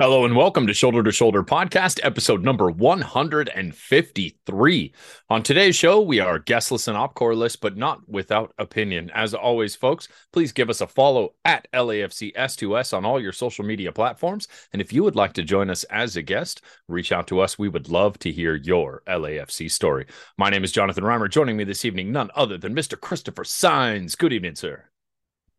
[0.00, 4.94] Hello and welcome to Shoulder to Shoulder Podcast, episode number 153.
[5.28, 9.10] On today's show, we are guestless and opcoreless, but not without opinion.
[9.12, 13.64] As always, folks, please give us a follow at LAFC S2S on all your social
[13.64, 14.46] media platforms.
[14.72, 17.58] And if you would like to join us as a guest, reach out to us.
[17.58, 20.06] We would love to hear your LAFC story.
[20.36, 21.28] My name is Jonathan Reimer.
[21.28, 23.00] Joining me this evening, none other than Mr.
[23.00, 24.14] Christopher Signs.
[24.14, 24.84] Good evening, sir.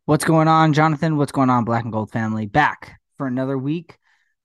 [0.06, 1.18] What's going on, Jonathan?
[1.18, 2.46] What's going on, Black and Gold family?
[2.46, 3.98] Back for another week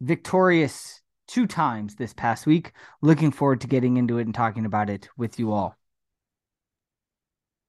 [0.05, 2.71] victorious two times this past week.
[3.01, 5.75] Looking forward to getting into it and talking about it with you all.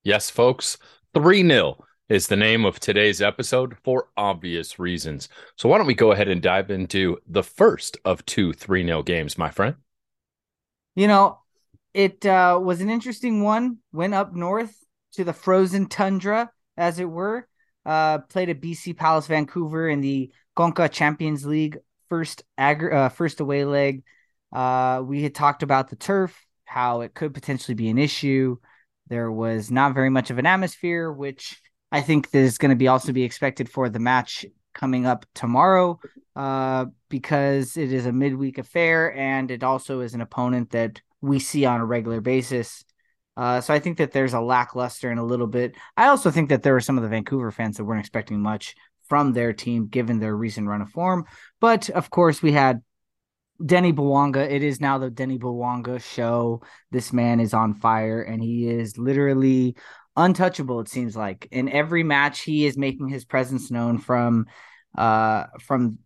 [0.04, 0.78] Yes, folks,
[1.14, 5.28] 3 0 is the name of today's episode for obvious reasons.
[5.56, 9.02] So, why don't we go ahead and dive into the first of two 3 0
[9.02, 9.77] games, my friend?
[10.94, 11.41] You know,
[11.92, 13.78] it uh, was an interesting one.
[13.92, 14.77] Went up north
[15.14, 17.48] to the frozen tundra, as it were.
[17.84, 23.40] Uh, played at BC Place Vancouver in the Conca Champions League first ag- uh, first
[23.40, 24.02] away leg,
[24.52, 28.56] uh, we had talked about the turf, how it could potentially be an issue.
[29.08, 31.60] There was not very much of an atmosphere, which
[31.92, 35.98] I think is going to be also be expected for the match coming up tomorrow,
[36.34, 41.38] uh, because it is a midweek affair and it also is an opponent that we
[41.38, 42.84] see on a regular basis.
[43.36, 45.77] Uh, so I think that there's a lackluster and a little bit.
[45.96, 48.74] I also think that there were some of the Vancouver fans that weren't expecting much
[49.08, 51.24] from their team given their recent run of form.
[51.60, 52.82] But of course, we had
[53.64, 54.48] Denis Bouanga.
[54.50, 56.62] It is now the Denis Bouanga show.
[56.90, 59.77] This man is on fire and he is literally
[60.16, 61.48] untouchable, it seems like.
[61.50, 64.46] In every match, he is making his presence known from
[64.96, 65.98] uh from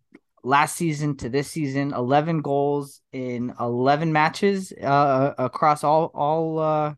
[0.43, 6.93] last season to this season 11 goals in 11 matches uh across all all uh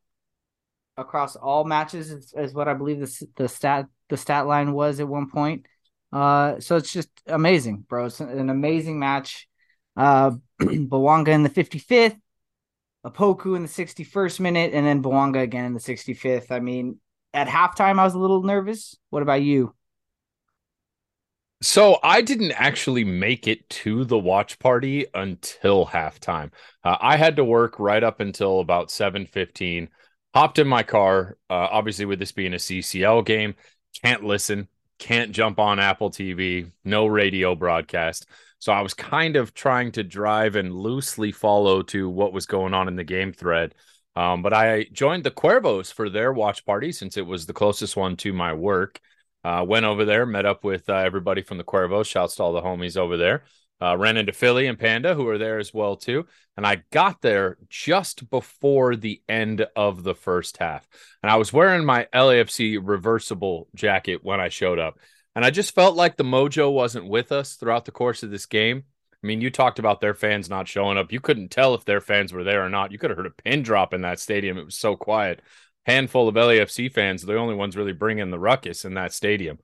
[0.97, 4.99] across all matches is, is what i believe the, the stat the stat line was
[4.99, 5.65] at one point
[6.14, 8.06] uh, so it's just amazing, bro.
[8.06, 9.47] It's an amazing match.
[9.97, 12.16] Uh, Bouanga in the 55th,
[13.04, 16.52] Opoku in the 61st minute, and then Bouanga again in the 65th.
[16.52, 16.99] I mean,
[17.33, 18.95] at halftime, I was a little nervous.
[19.10, 19.73] What about you?
[21.64, 26.52] So I didn't actually make it to the watch party until halftime.
[26.83, 29.89] Uh, I had to work right up until about 7:15.
[30.36, 31.37] Hopped in my car.
[31.49, 33.55] Uh, obviously, with this being a CCL game,
[34.04, 34.67] can't listen
[35.03, 38.25] can't jump on Apple TV, no radio broadcast.
[38.59, 42.73] So I was kind of trying to drive and loosely follow to what was going
[42.73, 43.75] on in the game thread.
[44.15, 47.97] Um, but I joined the Cuervos for their watch party since it was the closest
[47.97, 49.02] one to my work.
[49.43, 52.05] Uh, went over there, met up with uh, everybody from the Cuervos.
[52.05, 53.43] Shouts to all the homies over there.
[53.82, 56.26] Uh, ran into Philly and Panda, who were there as well too.
[56.56, 60.88] And I got there just before the end of the first half,
[61.22, 65.00] and I was wearing my LAFC reversible jacket when I showed up.
[65.36, 68.45] And I just felt like the mojo wasn't with us throughout the course of this
[68.45, 68.84] game.
[69.23, 71.11] I mean, you talked about their fans not showing up.
[71.11, 72.92] You couldn't tell if their fans were there or not.
[72.92, 74.58] You could have heard a pin drop in that stadium.
[74.58, 75.42] It was so quiet.
[75.86, 79.60] Handful of LAFC fans, are the only ones really bringing the ruckus in that stadium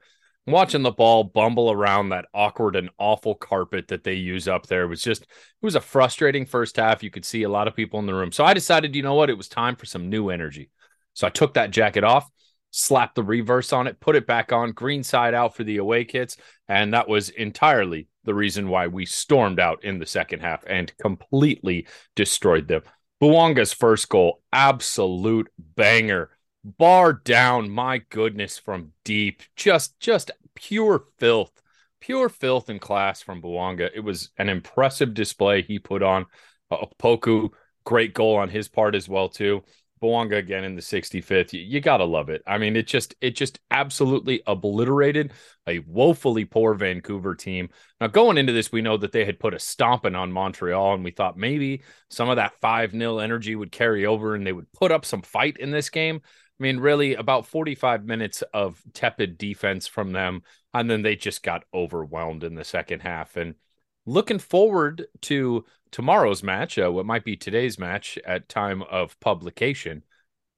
[0.51, 4.87] watching the ball bumble around that awkward and awful carpet that they use up there.
[4.87, 5.27] Was just it
[5.61, 7.03] was a frustrating first half.
[7.03, 8.31] You could see a lot of people in the room.
[8.31, 9.29] So i decided you know what?
[9.29, 10.69] It was time for some new energy.
[11.13, 12.29] So i took that jacket off
[12.71, 16.05] slapped the reverse on it put it back on green side out for the away
[16.05, 16.37] kits.
[16.67, 20.95] And that was entirely the reason why we stormed out in the second half and
[20.97, 22.83] completely destroyed them.
[23.19, 26.29] Bouanga's first goal absolute banger
[26.63, 31.59] bar down my goodness from deep just just pure filth
[31.99, 33.89] pure filth in class from Bouanga.
[33.93, 36.25] It was an impressive display he put on.
[36.71, 37.49] Uh, Poku,
[37.83, 39.63] great goal on his part as well too.
[40.01, 41.51] Bouanga again in the 65th.
[41.51, 42.41] You, you, gotta love it.
[42.47, 45.33] I mean, it just it just absolutely obliterated
[45.67, 47.69] a woefully poor Vancouver team.
[47.99, 51.03] Now going into this, we know that they had put a stomping on Montreal, and
[51.03, 54.71] we thought maybe some of that 5 0 energy would carry over and they would
[54.71, 56.21] put up some fight in this game.
[56.59, 60.43] I mean, really, about 45 minutes of tepid defense from them,
[60.73, 63.37] and then they just got overwhelmed in the second half.
[63.37, 63.55] And
[64.05, 70.03] looking forward to tomorrow's match, uh, what might be today's match at time of publication.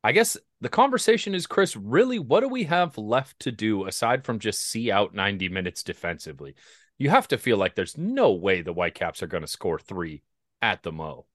[0.03, 4.25] I guess the conversation is, Chris, really, what do we have left to do aside
[4.25, 6.55] from just see out 90 minutes defensively?
[6.97, 10.23] You have to feel like there's no way the Whitecaps are going to score three
[10.63, 11.27] at the Mo.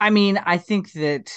[0.00, 1.30] I mean, I think that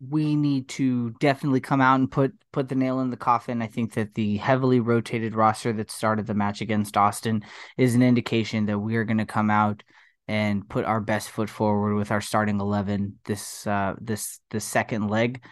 [0.00, 3.60] we need to definitely come out and put put the nail in the coffin.
[3.62, 7.42] I think that the heavily rotated roster that started the match against Austin
[7.76, 9.82] is an indication that we are going to come out
[10.28, 15.08] and put our best foot forward with our starting 11 this uh this the second
[15.08, 15.42] leg.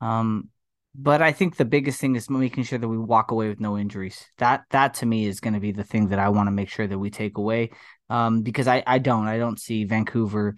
[0.00, 0.50] Um
[0.96, 3.76] but I think the biggest thing is making sure that we walk away with no
[3.76, 4.24] injuries.
[4.38, 6.68] That that to me is going to be the thing that I want to make
[6.68, 7.70] sure that we take away.
[8.10, 10.54] Um, because I I don't I don't see Vancouver,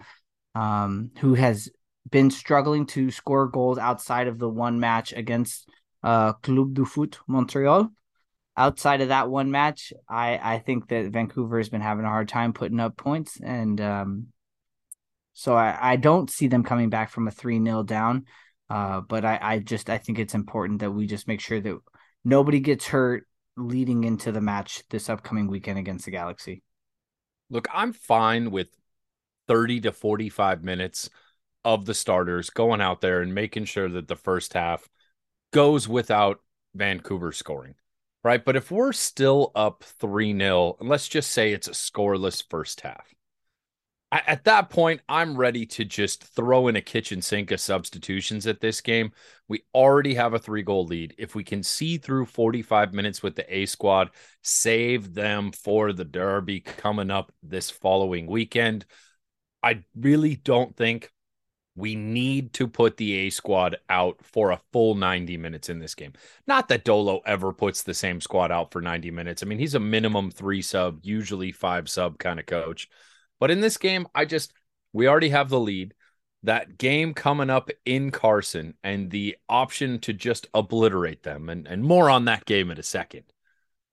[0.55, 1.71] um, who has
[2.09, 5.69] been struggling to score goals outside of the one match against
[6.03, 7.91] uh Club du Foot Montreal.
[8.59, 12.29] Outside of that one match, I I think that Vancouver has been having a hard
[12.29, 14.27] time putting up points, and um,
[15.35, 18.25] so I I don't see them coming back from a three 0 down.
[18.69, 21.79] Uh, but I, I just I think it's important that we just make sure that
[22.25, 23.27] nobody gets hurt
[23.57, 26.63] leading into the match this upcoming weekend against the Galaxy.
[27.49, 28.69] Look, I'm fine with
[29.49, 31.11] 30 to 45 minutes
[31.67, 34.89] of the starters going out there and making sure that the first half
[35.53, 36.41] goes without
[36.77, 37.75] Vancouver scoring.
[38.23, 38.45] Right.
[38.45, 42.83] But if we're still up 3 0, and let's just say it's a scoreless first
[42.83, 43.13] half,
[44.13, 48.61] at that point, I'm ready to just throw in a kitchen sink of substitutions at
[48.61, 49.11] this game.
[49.49, 51.15] We already have a three goal lead.
[51.19, 54.11] If we can see through 45 minutes with the A squad,
[54.43, 58.87] save them for the Derby coming up this following weekend,
[59.63, 61.11] I really don't think
[61.77, 65.95] we need to put the A squad out for a full 90 minutes in this
[65.95, 66.15] game.
[66.47, 69.43] Not that Dolo ever puts the same squad out for 90 minutes.
[69.43, 72.89] I mean, he's a minimum three sub, usually five sub kind of coach.
[73.39, 74.55] But in this game, I just
[74.93, 75.95] we already have the lead.
[76.43, 81.83] That game coming up in Carson and the option to just obliterate them and, and
[81.83, 83.25] more on that game in a second.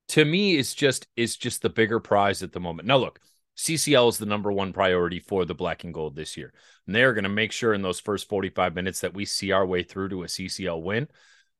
[0.08, 2.86] To me, is just is just the bigger prize at the moment.
[2.86, 3.20] Now look,
[3.56, 6.52] CCL is the number one priority for the black and gold this year.
[6.86, 9.66] And they're going to make sure in those first 45 minutes that we see our
[9.66, 11.08] way through to a CCL win.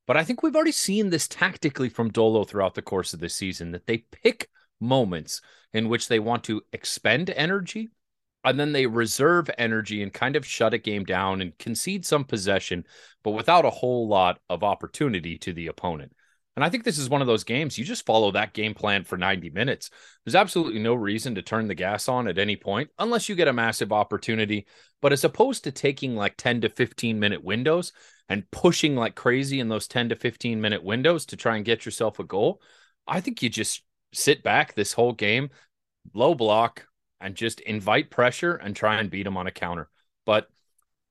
[0.06, 3.28] But I think we've already seen this tactically from Dolo throughout the course of the
[3.28, 4.48] season that they pick
[4.80, 5.40] moments
[5.72, 7.88] in which they want to expend energy
[8.44, 12.24] and then they reserve energy and kind of shut a game down and concede some
[12.24, 12.84] possession,
[13.22, 16.12] but without a whole lot of opportunity to the opponent.
[16.56, 19.04] And I think this is one of those games you just follow that game plan
[19.04, 19.90] for 90 minutes.
[20.24, 23.48] There's absolutely no reason to turn the gas on at any point unless you get
[23.48, 24.66] a massive opportunity.
[25.02, 27.92] But as opposed to taking like 10 to 15 minute windows
[28.28, 31.84] and pushing like crazy in those 10 to 15 minute windows to try and get
[31.84, 32.60] yourself a goal,
[33.06, 35.50] I think you just sit back this whole game,
[36.14, 36.86] low block,
[37.20, 39.88] and just invite pressure and try and beat them on a counter.
[40.24, 40.48] But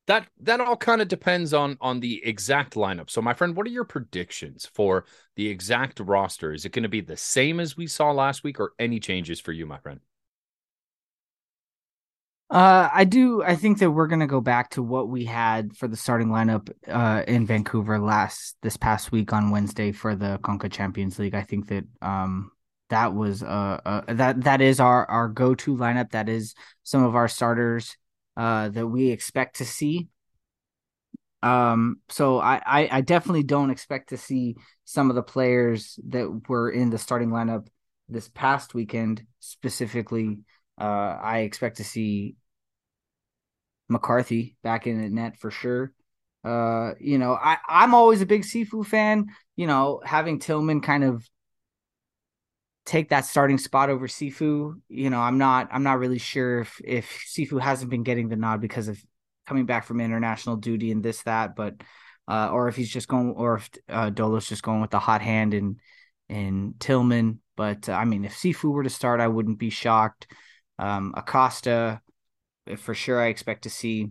[0.08, 3.10] that that all kind of depends on on the exact lineup.
[3.10, 5.06] So, my friend, what are your predictions for
[5.36, 6.54] the exact roster?
[6.54, 9.40] Is it going to be the same as we saw last week, or any changes
[9.40, 10.02] for you, my friend?
[12.50, 13.42] Uh, I do.
[13.42, 16.70] I think that we're gonna go back to what we had for the starting lineup
[16.88, 21.34] uh, in Vancouver last this past week on Wednesday for the Conca Champions League.
[21.34, 22.52] I think that um,
[22.90, 26.12] that was uh, uh that that is our our go to lineup.
[26.12, 26.54] That is
[26.84, 27.98] some of our starters
[28.38, 30.08] uh that we expect to see.
[31.42, 36.48] Um, so I, I I definitely don't expect to see some of the players that
[36.48, 37.68] were in the starting lineup
[38.08, 40.40] this past weekend specifically.
[40.80, 40.84] Uh,
[41.22, 42.36] I expect to see
[43.90, 45.94] McCarthy back in the net for sure.
[46.44, 49.28] Uh, you know, I, I'm always a big Sifu fan.
[49.56, 51.28] You know, having Tillman kind of
[52.86, 54.80] take that starting spot over Sifu.
[54.90, 58.36] You know, I'm not I'm not really sure if if Sifu hasn't been getting the
[58.36, 59.02] nod because of
[59.48, 61.76] coming back from international duty and this that, but
[62.28, 65.22] uh, or if he's just going or if uh, Dolo's just going with the hot
[65.22, 65.80] hand and
[66.30, 67.40] and Tillman.
[67.56, 70.28] But uh, I mean, if Sifu were to start, I wouldn't be shocked.
[70.80, 72.02] Um, Acosta,
[72.78, 74.10] for sure, I expect to see.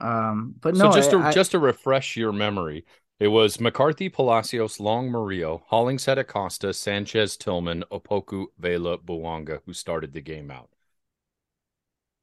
[0.00, 2.84] Um, but no, so just to I, just to refresh your memory,
[3.22, 10.12] it was McCarthy, Palacios, Long, Murillo, Hollingshead, Acosta, Sanchez, Tillman, Opoku, Vela, Bouanga, who started
[10.12, 10.70] the game out.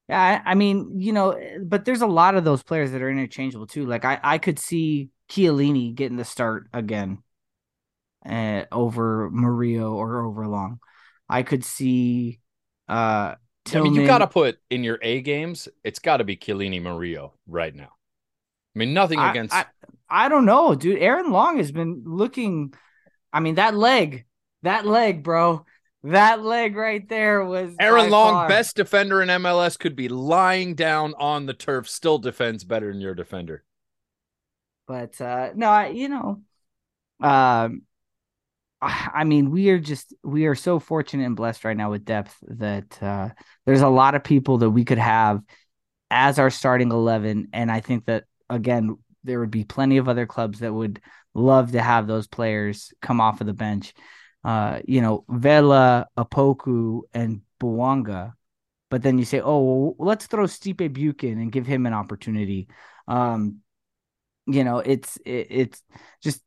[0.10, 3.10] Yeah, I, I, mean, you know, but there's a lot of those players that are
[3.10, 3.86] interchangeable too.
[3.86, 7.24] Like I, I could see Chiellini getting the start again
[8.26, 10.82] uh, over Murillo or over Long.
[11.30, 12.42] I could see
[12.90, 13.88] uh Tillman.
[13.88, 16.82] I mean, you got to put in your A games, it's got to be Chiellini
[16.82, 17.94] Murillo right now.
[18.76, 19.56] I mean, nothing against.
[19.56, 19.66] I, I
[20.10, 21.00] don't know, dude.
[21.00, 22.74] Aaron Long has been looking.
[23.32, 24.26] I mean, that leg,
[24.64, 25.66] that leg, bro.
[26.04, 28.48] That leg right there was Aaron Long, far.
[28.48, 33.02] best defender in MLS, could be lying down on the turf, still defends better than
[33.02, 33.64] your defender.
[34.88, 36.42] But uh no, I you know,
[37.22, 37.82] um,
[38.82, 42.36] I mean, we are just we are so fortunate and blessed right now with depth
[42.48, 43.30] that uh
[43.66, 45.42] there's a lot of people that we could have
[46.10, 50.26] as our starting eleven, and I think that again there would be plenty of other
[50.26, 51.02] clubs that would
[51.34, 53.94] love to have those players come off of the bench.
[54.44, 58.34] Uh, you know, Vela, Opoku, and Bouanga.
[58.90, 62.68] But then you say, oh, well, let's throw Stipe Biuk and give him an opportunity.
[63.08, 63.60] Um,
[64.48, 65.84] you know, it's it, it's
[66.24, 66.42] just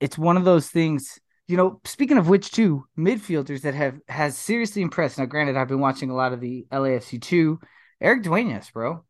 [0.00, 1.18] it's one of those things.
[1.46, 5.18] You know, speaking of which, two midfielders that have has seriously impressed.
[5.18, 7.58] Now, granted, I've been watching a lot of the LAFC two.
[8.00, 9.04] Eric Duenas, bro.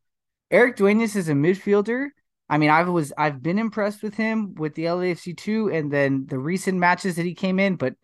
[0.51, 2.09] Eric Duenas is a midfielder.
[2.49, 6.27] I mean, I was I've been impressed with him with the LAFC two, and then
[6.27, 7.77] the recent matches that he came in.
[7.77, 7.95] But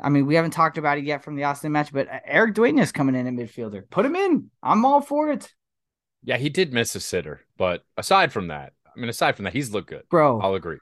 [0.00, 1.92] I mean, we haven't talked about it yet from the Austin match.
[1.92, 4.50] But Eric Duenas coming in at midfielder, put him in.
[4.62, 5.52] I'm all for it.
[6.22, 9.54] Yeah, he did miss a sitter, but aside from that, I mean, aside from that,
[9.54, 10.40] he's looked good, bro.
[10.40, 10.78] I'll agree.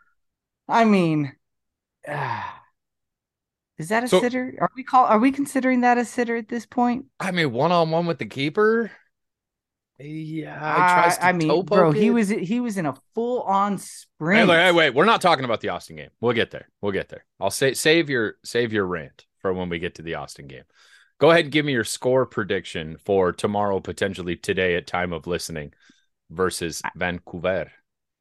[0.69, 1.33] I mean,
[2.07, 2.43] uh,
[3.79, 4.55] is that a so, sitter?
[4.61, 5.07] Are we call?
[5.07, 7.07] Are we considering that a sitter at this point?
[7.21, 8.91] I mean, one on one with the keeper.
[10.01, 10.57] Yeah,
[11.21, 14.49] I, I mean, bro, he was he was in a full on sprint.
[14.49, 16.11] Hey, wait, wait, we're not talking about the Austin game.
[16.21, 16.69] We'll get there.
[16.81, 17.25] We'll get there.
[17.41, 20.63] I'll say save your save your rant for when we get to the Austin game.
[21.19, 25.27] Go ahead and give me your score prediction for tomorrow, potentially today at time of
[25.27, 25.73] listening,
[26.31, 27.73] versus Vancouver.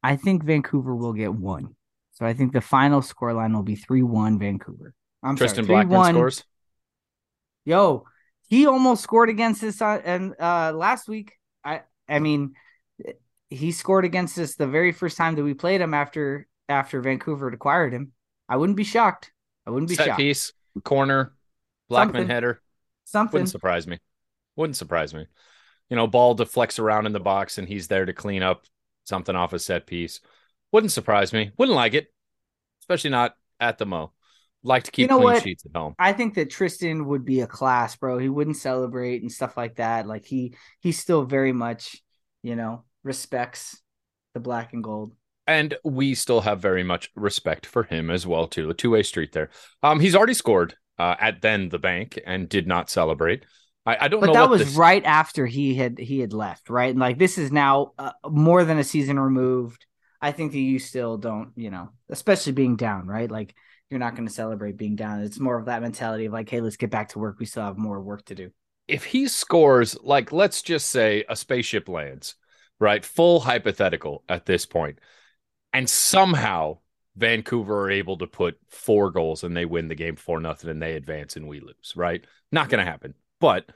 [0.02, 1.76] I think Vancouver will get one.
[2.12, 4.94] So I think the final score line will be three one Vancouver.
[5.22, 6.44] I'm Tristan sorry, Blackmon scores.
[7.64, 8.04] Yo,
[8.48, 11.37] he almost scored against this uh, and uh, last week.
[11.64, 12.54] I I mean,
[13.50, 17.48] he scored against us the very first time that we played him after after Vancouver
[17.48, 18.12] acquired him.
[18.48, 19.32] I wouldn't be shocked.
[19.66, 20.04] I wouldn't be shocked.
[20.04, 20.18] Set shocked.
[20.18, 20.52] piece,
[20.84, 21.34] corner,
[21.90, 22.28] Blackmon Something.
[22.28, 22.62] header.
[23.04, 23.98] Something wouldn't surprise me.
[24.56, 25.26] Wouldn't surprise me.
[25.88, 28.64] You know, ball deflects around in the box and he's there to clean up
[29.04, 30.20] something off a set piece.
[30.72, 31.52] Wouldn't surprise me.
[31.56, 32.12] Wouldn't like it,
[32.82, 34.12] especially not at the Mo.
[34.62, 35.42] Like to keep You know clean what?
[35.42, 35.94] sheets at home.
[35.98, 38.18] I think that Tristan would be a class, bro.
[38.18, 40.06] He wouldn't celebrate and stuff like that.
[40.06, 42.02] Like he he still very much,
[42.42, 43.80] you know, respects
[44.34, 45.14] the black and gold.
[45.46, 48.68] And we still have very much respect for him as well, too.
[48.68, 49.48] A two-way street there.
[49.82, 53.44] Um, he's already scored uh, at then the bank and did not celebrate.
[53.86, 54.32] I, I don't But know.
[54.34, 56.90] that what was this- right after he had he had left, right?
[56.90, 59.86] And like this is now uh, more than a season removed.
[60.20, 63.30] I think that you still don't, you know, especially being down, right?
[63.30, 63.54] Like
[63.90, 65.20] you're not going to celebrate being down.
[65.20, 67.38] It's more of that mentality of like, hey, let's get back to work.
[67.38, 68.50] We still have more work to do.
[68.86, 72.34] if he scores, like let's just say a spaceship lands,
[72.80, 73.04] right?
[73.04, 74.98] Full hypothetical at this point,
[75.72, 76.78] and somehow
[77.16, 80.82] Vancouver are able to put four goals and they win the game four nothing and
[80.82, 82.24] they advance and we lose, right?
[82.52, 83.14] Not going to happen.
[83.40, 83.70] But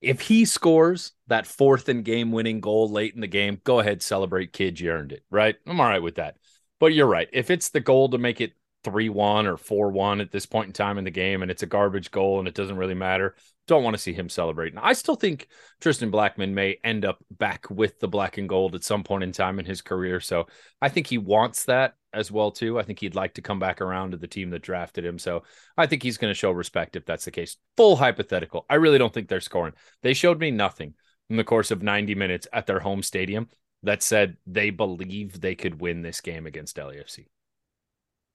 [0.00, 4.02] if he scores that fourth and game winning goal late in the game, go ahead,
[4.02, 4.80] celebrate, kid.
[4.80, 5.56] You earned it, right?
[5.66, 6.36] I'm all right with that.
[6.80, 7.28] But you're right.
[7.32, 8.52] If it's the goal to make it
[8.84, 11.62] 3 1 or 4 1 at this point in time in the game and it's
[11.62, 13.34] a garbage goal and it doesn't really matter,
[13.66, 14.78] don't want to see him celebrating.
[14.78, 15.48] I still think
[15.80, 19.32] Tristan Blackmon may end up back with the black and gold at some point in
[19.32, 20.20] time in his career.
[20.20, 20.46] So
[20.80, 22.78] I think he wants that as well too.
[22.78, 25.18] I think he'd like to come back around to the team that drafted him.
[25.18, 25.42] So
[25.76, 27.56] I think he's going to show respect if that's the case.
[27.76, 28.64] Full hypothetical.
[28.70, 29.74] I really don't think they're scoring.
[30.02, 30.94] They showed me nothing
[31.28, 33.48] in the course of 90 minutes at their home stadium
[33.82, 37.26] that said they believe they could win this game against LAFC.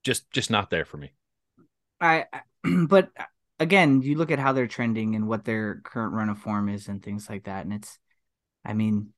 [0.04, 1.14] Just just not there for me.
[2.00, 2.26] I,
[2.88, 3.10] but
[3.60, 6.88] again, you look at how they're trending and what their current run of form is
[6.88, 7.98] and things like that, and it's,
[8.66, 9.14] I mean,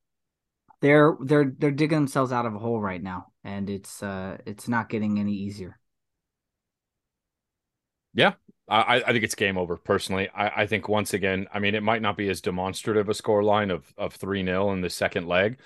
[0.80, 4.68] they're they're they're digging themselves out of a hole right now, and it's uh it's
[4.68, 5.78] not getting any easier.
[8.14, 8.34] Yeah,
[8.68, 9.76] I, I think it's game over.
[9.76, 13.14] Personally, I, I think once again, I mean, it might not be as demonstrative a
[13.14, 15.60] score line of of three 0 in the second leg,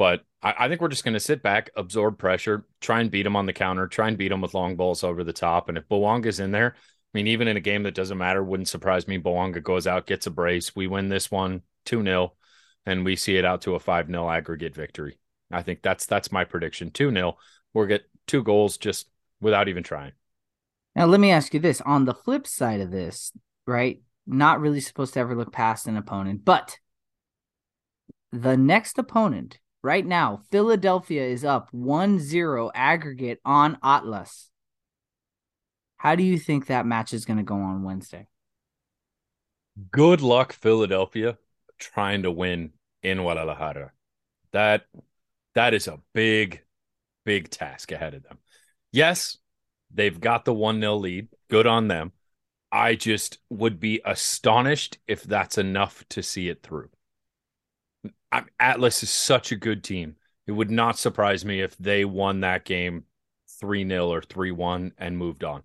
[0.00, 3.24] but I, I think we're just going to sit back, absorb pressure, try and beat
[3.24, 5.68] them on the counter, try and beat them with long balls over the top.
[5.68, 6.78] And if Bouanga's in there, I
[7.12, 9.18] mean, even in a game that doesn't matter, wouldn't surprise me.
[9.18, 10.74] Bouanga goes out, gets a brace.
[10.74, 12.32] We win this one 2 0,
[12.86, 15.18] and we see it out to a 5 0 aggregate victory.
[15.50, 17.36] I think that's that's my prediction 2 0.
[17.74, 19.06] We'll get two goals just
[19.38, 20.12] without even trying.
[20.96, 23.32] Now, let me ask you this: on the flip side of this,
[23.66, 24.00] right?
[24.26, 26.78] Not really supposed to ever look past an opponent, but
[28.32, 34.50] the next opponent right now, Philadelphia is up 1-0 aggregate on Atlas.
[35.96, 38.26] How do you think that match is going to go on Wednesday?
[39.90, 41.38] Good luck, Philadelphia,
[41.78, 42.72] trying to win
[43.02, 43.92] in Guadalajara.
[44.52, 44.86] That
[45.54, 46.62] that is a big,
[47.24, 48.38] big task ahead of them.
[48.92, 49.38] Yes,
[49.92, 51.28] they've got the 1 0 lead.
[51.48, 52.12] Good on them.
[52.72, 56.90] I just would be astonished if that's enough to see it through.
[58.58, 60.16] Atlas is such a good team.
[60.46, 63.04] It would not surprise me if they won that game
[63.60, 65.62] 3 0 or 3 1 and moved on.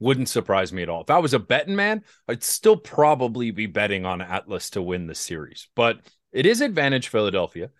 [0.00, 1.02] Wouldn't surprise me at all.
[1.02, 5.06] If I was a betting man, I'd still probably be betting on Atlas to win
[5.06, 6.00] the series, but
[6.32, 7.70] it is advantage Philadelphia.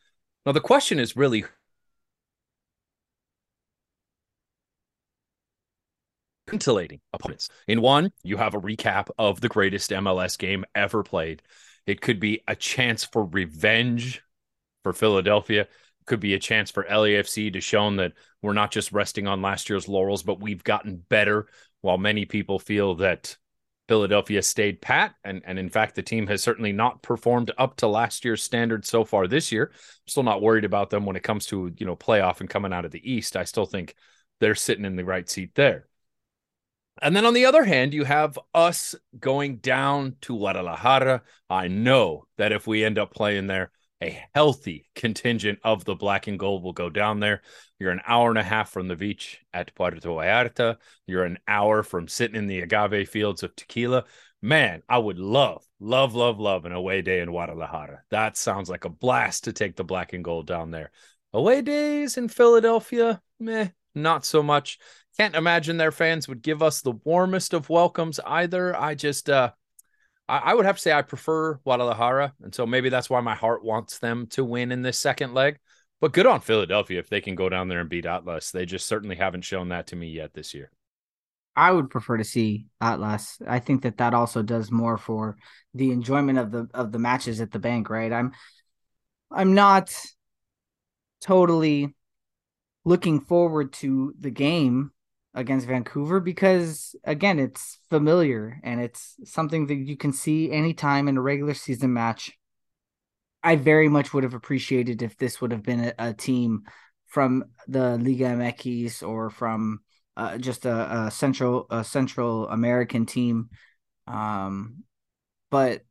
[0.46, 1.44] Now, the question is really
[7.12, 7.48] opponents.
[7.66, 11.42] In one, you have a recap of the greatest MLS game ever played.
[11.86, 14.22] It could be a chance for revenge
[14.82, 15.68] for Philadelphia.
[16.06, 18.12] could be a chance for LAFC to show them that
[18.42, 21.48] we're not just resting on last year's laurels, but we've gotten better.
[21.80, 23.36] While many people feel that
[23.88, 27.86] Philadelphia stayed pat, and and in fact, the team has certainly not performed up to
[27.86, 29.70] last year's standards so far this year.
[29.72, 32.72] I'm still not worried about them when it comes to you know playoff and coming
[32.72, 33.36] out of the East.
[33.36, 33.94] I still think
[34.40, 35.86] they're sitting in the right seat there.
[37.02, 41.22] And then on the other hand, you have us going down to Guadalajara.
[41.50, 46.26] I know that if we end up playing there, a healthy contingent of the black
[46.26, 47.42] and gold will go down there.
[47.78, 50.76] You're an hour and a half from the beach at Puerto Vallarta.
[51.06, 54.04] You're an hour from sitting in the agave fields of tequila.
[54.42, 58.02] Man, I would love, love, love, love an away day in Guadalajara.
[58.10, 60.90] That sounds like a blast to take the black and gold down there.
[61.32, 64.78] Away days in Philadelphia, meh, not so much.
[65.16, 68.76] Can't imagine their fans would give us the warmest of welcomes either.
[68.76, 69.52] I just, uh,
[70.28, 73.34] I, I would have to say I prefer Guadalajara, and so maybe that's why my
[73.34, 75.58] heart wants them to win in this second leg.
[76.00, 78.50] But good on Philadelphia if they can go down there and beat Atlas.
[78.50, 80.70] They just certainly haven't shown that to me yet this year.
[81.56, 83.38] I would prefer to see Atlas.
[83.46, 85.36] I think that that also does more for
[85.72, 88.12] the enjoyment of the of the matches at the bank, right?
[88.12, 88.32] I'm
[89.30, 89.94] I'm not
[91.20, 91.94] totally
[92.84, 94.90] looking forward to the game
[95.34, 101.16] against Vancouver because again, it's familiar and it's something that you can see anytime in
[101.16, 102.32] a regular season match.
[103.42, 106.62] I very much would have appreciated if this would have been a, a team
[107.06, 109.80] from the Liga MX or from
[110.16, 113.50] uh, just a, a, central a Central American team.
[114.06, 114.84] Um,
[115.50, 115.82] but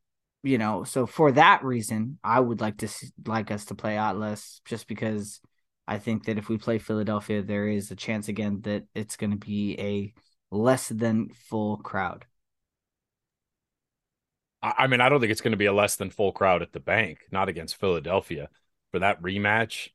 [0.41, 3.97] you know, so for that reason, I would like to see, like us to play
[3.97, 5.39] Atlas just because
[5.87, 9.31] I think that if we play Philadelphia, there is a chance again that it's going
[9.31, 10.13] to be a
[10.49, 12.25] less than full crowd.
[14.61, 16.71] I mean, I don't think it's going to be a less than full crowd at
[16.71, 18.47] the bank, not against Philadelphia
[18.91, 19.89] for that rematch,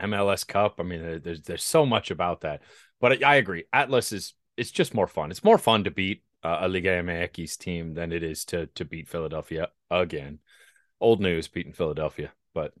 [0.00, 0.76] MLS Cup.
[0.78, 2.62] I mean, there's there's so much about that,
[2.98, 3.64] but I, agree.
[3.74, 5.30] Atlas is it's just more fun.
[5.30, 8.86] It's more fun to beat uh, a Liga MX team than it is to to
[8.86, 10.38] beat Philadelphia again.
[10.98, 12.72] Old news, beating Philadelphia, but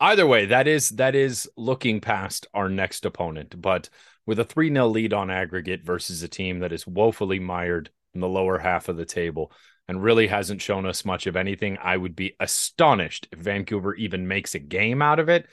[0.00, 3.60] either way, that is that is looking past our next opponent.
[3.60, 3.88] But
[4.26, 8.20] with a 3 0 lead on aggregate versus a team that is woefully mired in
[8.20, 9.52] the lower half of the table
[9.88, 14.28] and really hasn't shown us much of anything, I would be astonished if Vancouver even
[14.28, 15.46] makes a game out of it.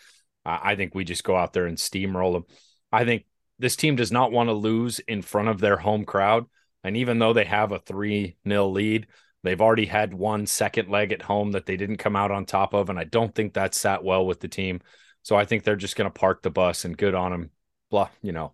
[0.46, 2.46] Uh, I think we just go out there and steamroll them.
[2.92, 3.26] I think
[3.60, 6.46] this team does not want to lose in front of their home crowd.
[6.84, 9.08] And even though they have a 3 0 lead,
[9.44, 12.74] They've already had one second leg at home that they didn't come out on top
[12.74, 14.82] of, and I don't think that sat well with the team.
[15.24, 17.50] So I think they're just going to park the bus and good on them.
[17.90, 18.54] Block, you know,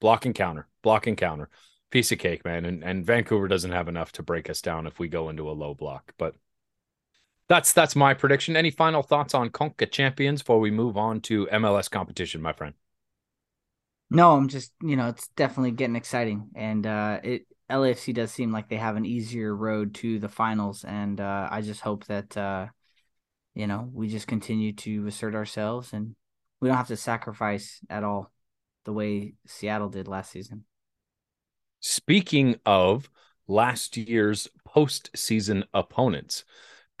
[0.00, 1.48] block and counter, block and counter,
[1.90, 2.64] piece of cake, man.
[2.64, 5.52] And and Vancouver doesn't have enough to break us down if we go into a
[5.52, 6.12] low block.
[6.18, 6.34] But
[7.48, 8.56] that's that's my prediction.
[8.56, 12.74] Any final thoughts on Conca champions before we move on to MLS competition, my friend?
[14.10, 18.52] No, I'm just you know it's definitely getting exciting, and uh, it LAFC does seem
[18.52, 22.36] like they have an easier road to the finals, and uh, I just hope that
[22.36, 22.66] uh,
[23.54, 26.14] you know we just continue to assert ourselves and
[26.60, 28.30] we don't have to sacrifice at all
[28.84, 30.64] the way Seattle did last season.
[31.80, 33.10] Speaking of
[33.46, 36.44] last year's postseason opponents,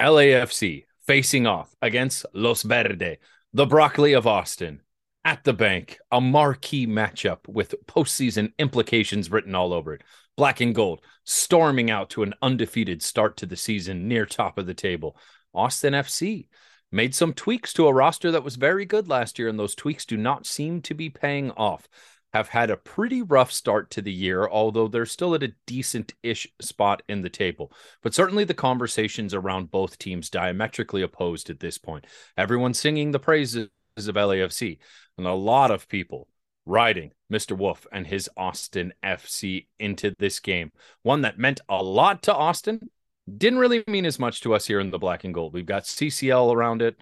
[0.00, 3.18] LAFC facing off against Los Verde,
[3.52, 4.80] the broccoli of Austin,
[5.24, 10.02] at the bank, a marquee matchup with postseason implications written all over it
[10.36, 14.66] black and gold, storming out to an undefeated start to the season near top of
[14.66, 15.16] the table.
[15.54, 16.48] Austin FC
[16.90, 20.04] made some tweaks to a roster that was very good last year, and those tweaks
[20.04, 21.88] do not seem to be paying off.
[22.32, 26.14] Have had a pretty rough start to the year, although they're still at a decent
[26.24, 27.72] ish spot in the table.
[28.02, 32.06] But certainly the conversations around both teams diametrically opposed at this point.
[32.36, 34.78] Everyone singing the praises of LAFC,
[35.16, 36.26] and a lot of people
[36.66, 37.56] riding Mr.
[37.56, 40.70] Wolff and his Austin FC into this game.
[41.02, 42.90] One that meant a lot to Austin,
[43.38, 45.54] didn't really mean as much to us here in the black and gold.
[45.54, 46.96] We've got CCL around it.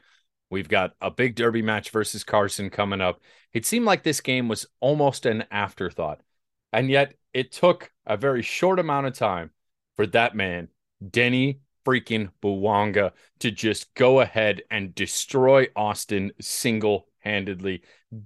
[0.51, 3.21] We've got a big derby match versus Carson coming up.
[3.53, 6.21] It seemed like this game was almost an afterthought.
[6.73, 9.51] And yet it took a very short amount of time
[9.97, 10.69] for that man,
[11.11, 17.83] Denis freaking Bouanga, to just go ahead and destroy Austin single handedly.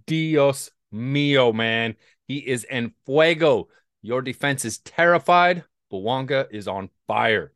[0.07, 1.97] Dios Mio, man.
[2.27, 3.69] He is en fuego.
[4.03, 5.65] Your defense is terrified.
[5.93, 7.53] Bouanga is on fire.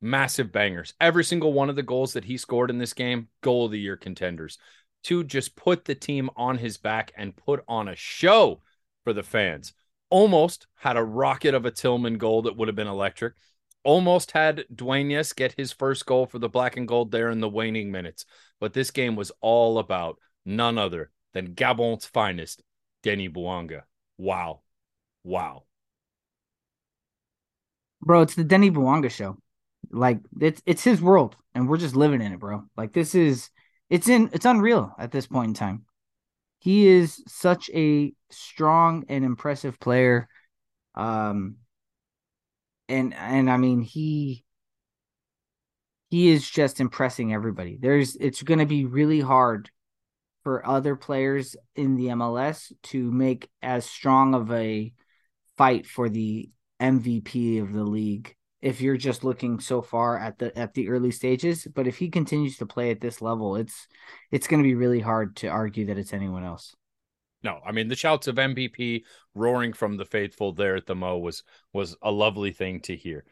[0.00, 0.94] Massive bangers.
[1.00, 3.80] Every single one of the goals that he scored in this game, goal of the
[3.80, 4.58] year contenders.
[5.04, 8.62] To just put the team on his back and put on a show
[9.04, 9.72] for the fans.
[10.10, 13.34] Almost had a rocket of a Tillman goal that would have been electric.
[13.84, 17.48] Almost had Duenas get his first goal for the black and gold there in the
[17.48, 18.26] waning minutes.
[18.60, 22.62] But this game was all about none other than Gabon's finest,
[23.02, 23.82] Denis Bouanga.
[24.18, 24.60] Wow.
[25.24, 25.64] Wow.
[28.00, 29.38] Bro, it's the Denis Bouanga show.
[29.90, 32.64] Like it's it's his world and we're just living in it, bro.
[32.76, 33.50] Like this is
[33.90, 35.84] it's in it's unreal at this point in time.
[36.60, 40.28] He is such a strong and impressive player.
[40.94, 41.56] Um
[42.88, 44.44] and and I mean he
[46.10, 47.78] he is just impressing everybody.
[47.80, 49.70] There's it's going to be really hard
[50.42, 54.92] for other players in the MLS to make as strong of a
[55.56, 56.50] fight for the
[56.80, 61.10] MVP of the league if you're just looking so far at the at the early
[61.10, 61.66] stages.
[61.72, 63.86] But if he continues to play at this level it's
[64.30, 66.74] it's going to be really hard to argue that it's anyone else.
[67.44, 69.02] No i mean the shouts of mvp
[69.34, 73.24] roaring from the faithful there at the mo was was a lovely thing to hear.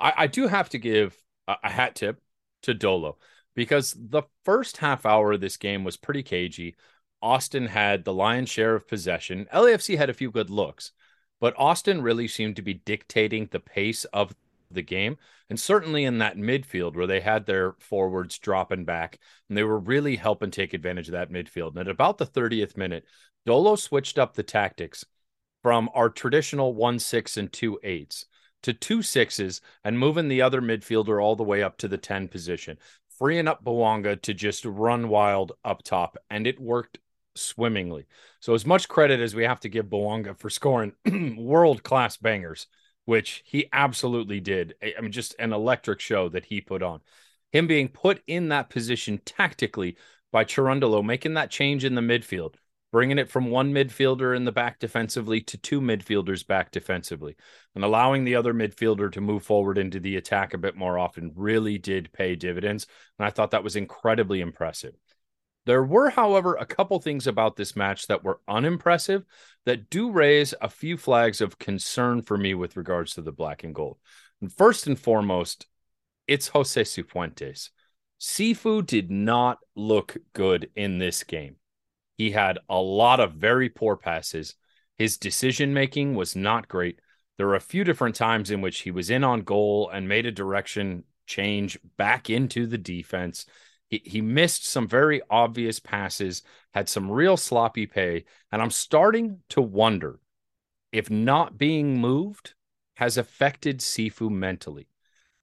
[0.00, 2.20] I i do have to give a, a hat tip
[2.62, 3.18] to Dolo
[3.56, 6.76] because the first half hour of this game was pretty cagey.
[7.20, 9.48] Austin had the lion's share of possession.
[9.52, 10.92] LAFC had a few good looks,
[11.40, 14.34] but Austin really seemed to be dictating the pace of
[14.70, 15.16] the game.
[15.48, 19.78] And certainly in that midfield where they had their forwards dropping back and they were
[19.78, 21.70] really helping take advantage of that midfield.
[21.70, 23.04] And at about the 30th minute,
[23.46, 25.04] Dolo switched up the tactics
[25.62, 28.24] from our traditional 1 6 and 2 8s
[28.62, 32.26] to two sixes and moving the other midfielder all the way up to the 10
[32.26, 32.78] position,
[33.18, 36.16] freeing up Bouanga to just run wild up top.
[36.30, 36.98] And it worked
[37.34, 38.06] swimmingly.
[38.40, 40.92] So, as much credit as we have to give Bouanga for scoring
[41.38, 42.66] world class bangers,
[43.04, 44.74] which he absolutely did.
[44.82, 47.00] I mean, just an electric show that he put on.
[47.52, 49.96] Him being put in that position tactically
[50.32, 52.54] by Cherundolo, making that change in the midfield,
[52.96, 57.36] bringing it from one midfielder in the back defensively to two midfielders back defensively,
[57.74, 61.30] and allowing the other midfielder to move forward into the attack a bit more often
[61.36, 62.86] really did pay dividends.
[63.18, 64.94] And I thought that was incredibly impressive.
[65.66, 69.26] There were, however, a couple things about this match that were unimpressive
[69.66, 73.62] that do raise a few flags of concern for me with regards to the black
[73.62, 73.98] and gold.
[74.40, 75.66] And first and foremost,
[76.26, 77.68] it's Jose Cifuentes.
[78.18, 81.56] Sifu did not look good in this game.
[82.16, 84.54] He had a lot of very poor passes.
[84.98, 87.00] His decision making was not great.
[87.36, 90.26] There were a few different times in which he was in on goal and made
[90.26, 93.44] a direction change back into the defense.
[93.88, 98.24] He, he missed some very obvious passes, had some real sloppy pay.
[98.50, 100.18] And I'm starting to wonder
[100.92, 102.54] if not being moved
[102.94, 104.88] has affected Sifu mentally.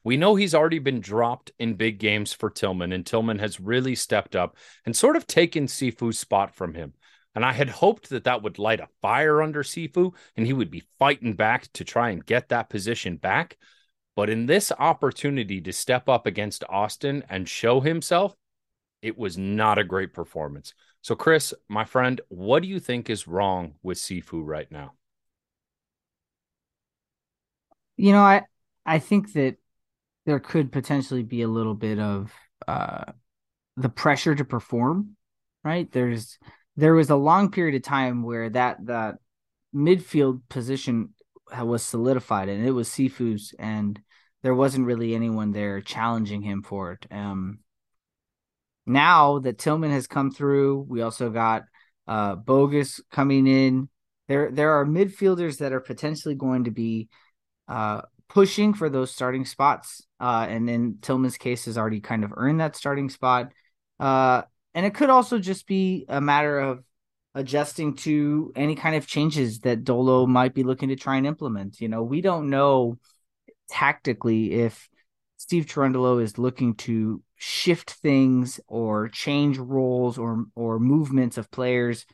[0.03, 3.95] We know he's already been dropped in big games for Tillman, and Tillman has really
[3.95, 6.93] stepped up and sort of taken Sifu's spot from him.
[7.35, 10.69] And I had hoped that that would light a fire under Sifu and he would
[10.69, 13.57] be fighting back to try and get that position back.
[14.15, 18.35] But in this opportunity to step up against Austin and show himself,
[19.01, 20.73] it was not a great performance.
[21.01, 24.93] So, Chris, my friend, what do you think is wrong with Sifu right now?
[27.97, 28.43] You know, I
[28.85, 29.57] I think that
[30.25, 32.33] there could potentially be a little bit of
[32.67, 33.05] uh,
[33.77, 35.15] the pressure to perform,
[35.63, 35.91] right?
[35.91, 36.37] There's
[36.75, 39.15] there was a long period of time where that that
[39.75, 41.09] midfield position
[41.61, 43.99] was solidified and it was Sifu's and
[44.41, 47.07] there wasn't really anyone there challenging him for it.
[47.11, 47.59] Um,
[48.85, 51.63] now that Tillman has come through, we also got
[52.07, 53.89] uh, Bogusz coming in.
[54.27, 57.09] There there are midfielders that are potentially going to be
[57.67, 58.01] uh,
[58.33, 60.05] pushing for those starting spots.
[60.19, 63.51] Uh, and in Tillman's case, has already kind of earned that starting spot.
[63.99, 64.41] Uh,
[64.73, 66.83] and it could also just be a matter of
[67.35, 71.79] adjusting to any kind of changes that Dolo might be looking to try and implement.
[71.79, 72.97] You know, we don't know
[73.69, 74.89] tactically if
[75.37, 82.05] Steve Cherundolo is looking to shift things or change roles or or movements of players.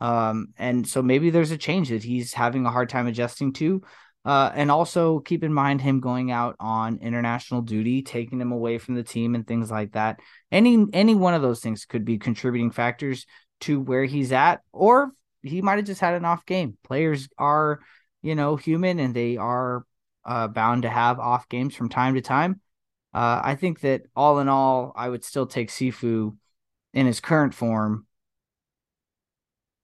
[0.00, 3.82] Um, and so maybe there's a change that he's having a hard time adjusting to.
[4.24, 8.78] Uh, and also keep in mind him going out on international duty, taking him away
[8.78, 10.18] from the team and things like that.
[10.50, 13.26] Any any one of those things could be contributing factors
[13.60, 16.78] to where he's at, or he might have just had an off game.
[16.84, 17.80] Players are,
[18.22, 19.84] you know, human and they are
[20.24, 22.60] uh, bound to have off games from time to time.
[23.12, 26.36] Uh, I think that all in all, I would still take Sifu
[26.92, 28.06] in his current form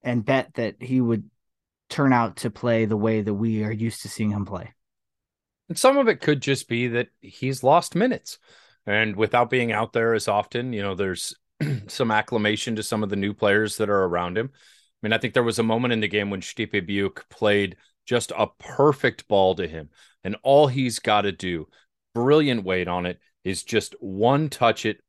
[0.02, 1.30] and bet that he would
[1.90, 4.72] turn out to play the way that we are used to seeing him play.
[5.68, 8.38] And some of it could just be that he's lost minutes.
[8.86, 11.34] And without being out there as often, you know, there's
[11.86, 14.50] some acclamation to some of the new players that are around him.
[14.54, 17.76] I mean, I think there was a moment in the game when Stipe Biuk played
[18.06, 19.90] just a perfect ball to him.
[20.24, 21.68] And all he's got to do,
[22.14, 25.00] brilliant weight on it, is just one touch it,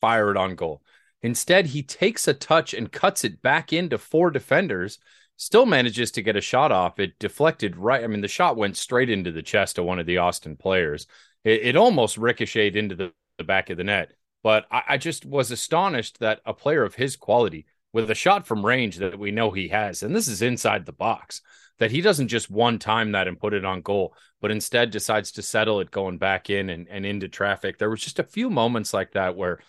[0.00, 0.82] fire it on goal.
[1.22, 4.98] Instead, he takes a touch and cuts it back into four defenders,
[5.36, 6.98] still manages to get a shot off.
[6.98, 8.02] It deflected right.
[8.02, 11.06] I mean, the shot went straight into the chest of one of the Austin players.
[11.44, 14.12] It, it almost ricocheted into the, the back of the net.
[14.42, 18.46] But I, I just was astonished that a player of his quality, with a shot
[18.46, 21.40] from range that we know he has, and this is inside the box,
[21.78, 25.32] that he doesn't just one time that and put it on goal, but instead decides
[25.32, 27.78] to settle it going back in and, and into traffic.
[27.78, 29.60] There was just a few moments like that where,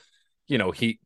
[0.47, 0.99] you know, he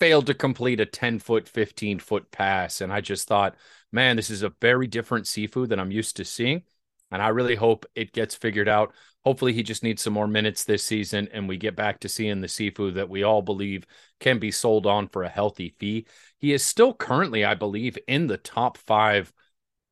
[0.00, 2.80] failed to complete a 10 foot, 15 foot pass.
[2.80, 3.56] And I just thought,
[3.92, 6.62] man, this is a very different Sifu than I'm used to seeing.
[7.10, 8.92] And I really hope it gets figured out.
[9.24, 12.40] Hopefully, he just needs some more minutes this season and we get back to seeing
[12.40, 13.84] the Sifu that we all believe
[14.18, 16.06] can be sold on for a healthy fee.
[16.38, 19.32] He is still currently, I believe, in the top five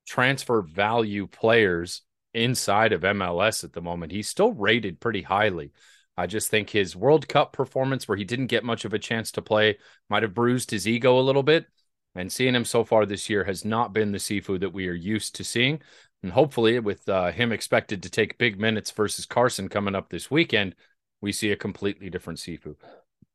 [0.06, 2.02] transfer value players
[2.32, 4.12] inside of MLS at the moment.
[4.12, 5.72] He's still rated pretty highly.
[6.16, 9.32] I just think his World Cup performance, where he didn't get much of a chance
[9.32, 9.78] to play,
[10.08, 11.66] might have bruised his ego a little bit.
[12.14, 14.94] And seeing him so far this year has not been the Sifu that we are
[14.94, 15.80] used to seeing.
[16.22, 20.30] And hopefully, with uh, him expected to take big minutes versus Carson coming up this
[20.30, 20.74] weekend,
[21.20, 22.76] we see a completely different Sifu.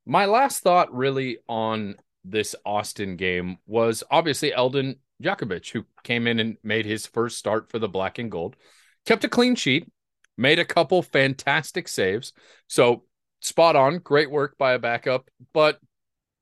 [0.05, 6.39] My last thought, really, on this Austin game was obviously Eldin Jakubec, who came in
[6.39, 8.55] and made his first start for the black and gold,
[9.05, 9.91] kept a clean sheet,
[10.37, 12.33] made a couple fantastic saves.
[12.67, 13.03] So
[13.41, 15.29] spot on, great work by a backup.
[15.53, 15.79] But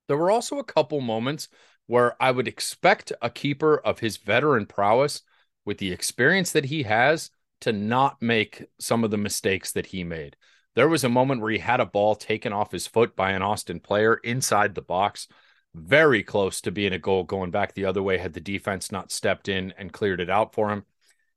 [0.08, 1.50] there were also a couple moments
[1.88, 5.24] where I would expect a keeper of his veteran prowess
[5.66, 10.04] with the experience that he has to not make some of the mistakes that he
[10.04, 10.36] made.
[10.76, 13.42] There was a moment where he had a ball taken off his foot by an
[13.42, 15.28] Austin player inside the box
[15.74, 19.12] very close to being a goal going back the other way had the defense not
[19.12, 20.84] stepped in and cleared it out for him.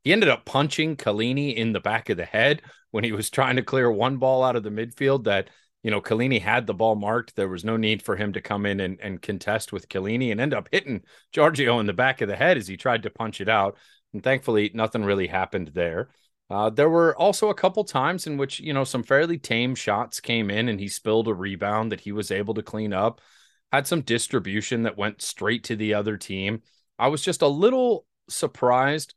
[0.03, 3.57] He ended up punching Chiellini in the back of the head when he was trying
[3.57, 5.49] to clear one ball out of the midfield that,
[5.83, 7.37] you know, Chiellini had the ball marked.
[7.37, 10.41] There was no need for him to come in and, and contest with Chiellini and
[10.41, 13.41] end up hitting Giorgio in the back of the head as he tried to punch
[13.41, 13.77] it out.
[14.13, 16.11] And thankfully, nothing really happened there.
[16.51, 20.21] Uh, there were also a couple times in which, you know, some fairly tame shots
[20.21, 23.21] came in and he spilled a rebound that he was able to clean up
[23.73, 26.63] had some distribution that went straight to the other team.
[26.99, 29.15] I was just a little surprised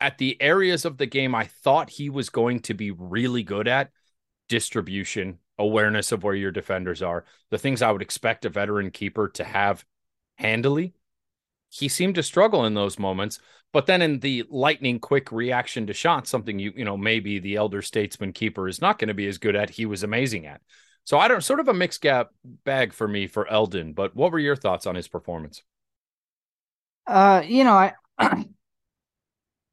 [0.00, 3.68] at the areas of the game I thought he was going to be really good
[3.68, 3.90] at
[4.48, 9.28] distribution, awareness of where your defenders are, the things I would expect a veteran keeper
[9.30, 9.84] to have
[10.36, 10.94] handily.
[11.70, 13.40] He seemed to struggle in those moments,
[13.72, 17.56] but then in the lightning quick reaction to shots, something you you know maybe the
[17.56, 20.60] elder statesman keeper is not going to be as good at, he was amazing at.
[21.04, 22.30] So I don't sort of a mixed gap
[22.64, 25.62] bag for me for Eldin, but what were your thoughts on his performance?
[27.06, 27.92] Uh, you know, I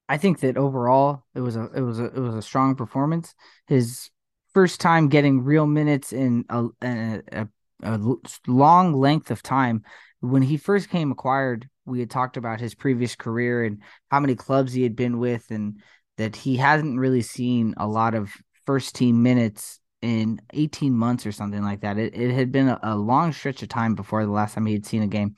[0.09, 3.33] I think that overall it was a it was a it was a strong performance.
[3.67, 4.09] His
[4.53, 7.47] first time getting real minutes in a, a, a,
[7.83, 8.15] a
[8.47, 9.83] long length of time.
[10.19, 14.35] When he first came acquired, we had talked about his previous career and how many
[14.35, 15.81] clubs he had been with, and
[16.17, 18.31] that he hasn't really seen a lot of
[18.65, 21.97] first team minutes in 18 months or something like that.
[21.97, 24.73] It, it had been a, a long stretch of time before the last time he
[24.73, 25.35] had seen a game.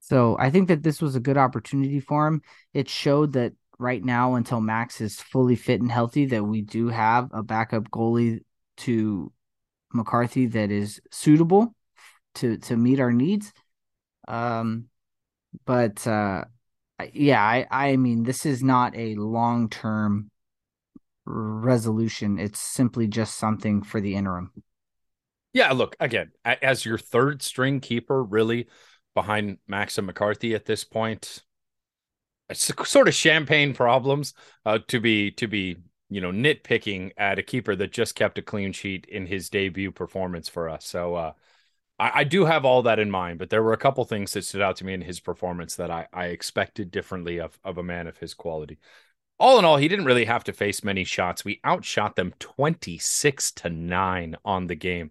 [0.00, 2.40] So I think that this was a good opportunity for him.
[2.72, 6.88] It showed that right now, until Max is fully fit and healthy, that we do
[6.88, 8.40] have a backup goalie
[8.78, 9.32] to
[9.92, 11.74] McCarthy that is suitable
[12.36, 13.52] to to meet our needs.
[14.26, 14.86] Um,
[15.64, 16.44] but uh,
[17.12, 20.30] yeah, I I mean this is not a long term
[21.24, 22.38] resolution.
[22.38, 24.52] It's simply just something for the interim.
[25.52, 28.68] Yeah, look, again, as your third string keeper, really
[29.14, 31.42] behind Max and McCarthy at this point,
[32.54, 34.34] sort of champagne problems
[34.64, 35.76] uh, to be to be
[36.08, 39.92] you know nitpicking at a keeper that just kept a clean sheet in his debut
[39.92, 40.86] performance for us.
[40.86, 41.32] So uh,
[41.98, 44.44] I, I, do have all that in mind, but there were a couple things that
[44.44, 47.82] stood out to me in his performance that I, I expected differently of of a
[47.82, 48.78] man of his quality
[49.38, 51.44] all in all, he didn't really have to face many shots.
[51.44, 55.10] We outshot them 26 to 9 on the game,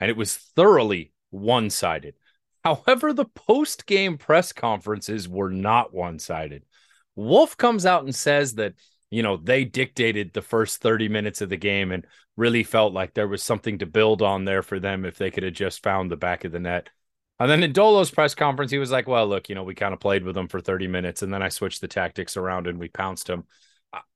[0.00, 2.14] and it was thoroughly one sided.
[2.64, 6.64] However, the post game press conferences were not one sided.
[7.18, 8.74] Wolff comes out and says that,
[9.10, 13.14] you know, they dictated the first 30 minutes of the game and really felt like
[13.14, 16.10] there was something to build on there for them if they could have just found
[16.10, 16.88] the back of the net.
[17.40, 19.94] And then in Dolo's press conference, he was like, well, look, you know, we kind
[19.94, 22.78] of played with them for 30 minutes and then I switched the tactics around and
[22.78, 23.44] we pounced them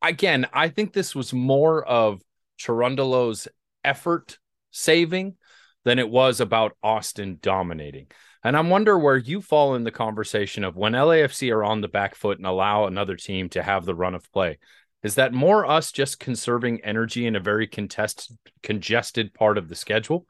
[0.01, 2.21] again, I think this was more of
[2.59, 3.49] Cherundolo's
[3.85, 4.39] effort
[4.71, 5.37] saving
[5.85, 8.07] than it was about Austin dominating.
[8.45, 11.89] And I wonder where you fall in the conversation of when LAFC are on the
[11.89, 14.59] back foot and allow another team to have the run of play.
[15.03, 19.75] Is that more us just conserving energy in a very contested, congested part of the
[19.75, 20.27] schedule?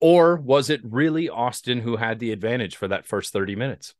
[0.00, 3.94] Or was it really Austin who had the advantage for that first 30 minutes?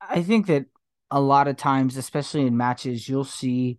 [0.00, 0.66] I think that
[1.10, 3.78] a lot of times, especially in matches, you'll see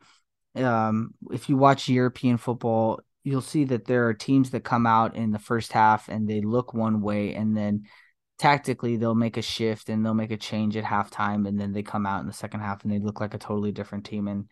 [0.56, 5.16] um, if you watch European football, you'll see that there are teams that come out
[5.16, 7.84] in the first half and they look one way and then
[8.40, 11.84] tactically they'll make a shift and they'll make a change at halftime and then they
[11.84, 14.28] come out in the second half and they look like a totally different team.
[14.28, 14.48] And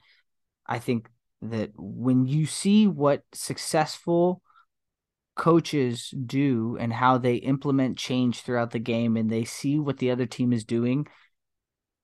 [0.68, 1.10] I think
[1.42, 4.44] that when you see what successful
[5.36, 10.12] coaches do and how they implement change throughout the game and they see what the
[10.12, 11.08] other team is doing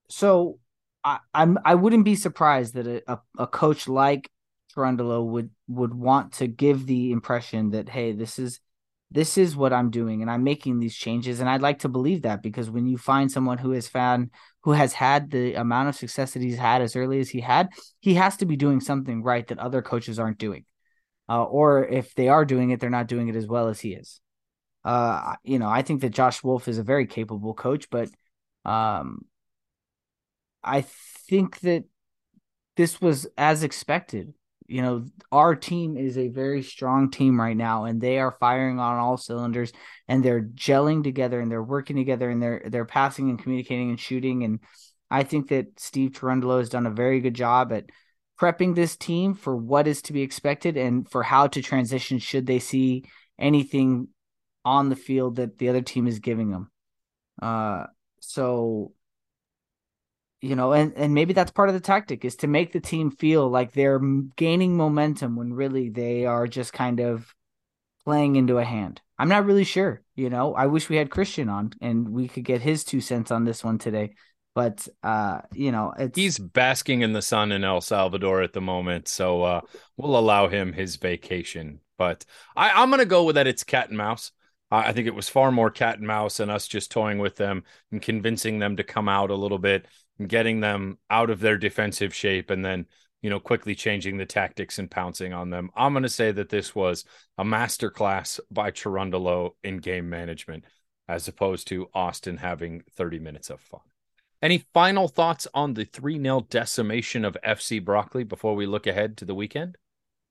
[0.09, 0.57] so
[1.03, 4.29] I, I'm I wouldn't be surprised that a, a, a coach like
[4.75, 8.59] Cherundolo would would want to give the impression that hey this is
[9.11, 11.39] this is what I'm doing and I'm making these changes.
[11.39, 14.31] And I'd like to believe that because when you find someone who has found
[14.63, 17.69] who has had the amount of success that he's had as early as he had
[17.99, 20.65] he has to be doing something right that other coaches aren't doing
[21.29, 23.93] uh, or if they are doing it they're not doing it as well as he
[23.93, 24.19] is.
[24.83, 28.09] Uh, you know I think that Josh Wolff is a very capable coach but
[28.65, 29.25] um,
[30.63, 31.83] I think that
[32.75, 34.33] this was as expected
[34.67, 38.79] you know, our team is a very strong team right now, and they are firing
[38.79, 39.71] on all cylinders,
[40.07, 43.99] and they're gelling together, and they're working together, and they're they're passing and communicating and
[43.99, 44.43] shooting.
[44.43, 44.59] And
[45.11, 47.85] I think that Steve Cherundolo has done a very good job at
[48.39, 52.45] prepping this team for what is to be expected and for how to transition should
[52.45, 53.05] they see
[53.39, 54.07] anything
[54.65, 56.71] on the field that the other team is giving them.
[57.41, 57.85] Uh,
[58.19, 58.93] so
[60.45, 63.09] you know, and and maybe that's part of the tactic is to make the team
[63.09, 63.99] feel like they're
[64.35, 67.33] gaining momentum when really they are just kind of
[68.03, 69.01] playing into a hand.
[69.17, 70.53] I'm not really sure, you know.
[70.53, 73.63] I wish we had Christian on and we could get his two cents on this
[73.63, 74.13] one today.
[74.53, 79.07] But uh, you know, he's basking in the sun in El Salvador at the moment,
[79.07, 79.61] so uh
[79.97, 81.79] we'll allow him his vacation.
[81.97, 82.23] But
[82.55, 84.31] I, I'm gonna go with that it's cat and mouse.
[84.71, 87.63] I think it was far more cat and mouse and us just toying with them
[87.91, 89.85] and convincing them to come out a little bit
[90.27, 92.85] getting them out of their defensive shape and then
[93.21, 95.69] you know quickly changing the tactics and pouncing on them.
[95.75, 97.05] I'm going to say that this was
[97.37, 100.65] a masterclass by Cherundolo in game management
[101.07, 103.81] as opposed to Austin having 30 minutes of fun.
[104.41, 109.17] Any final thoughts on the 3 0 decimation of FC Broccoli before we look ahead
[109.17, 109.77] to the weekend?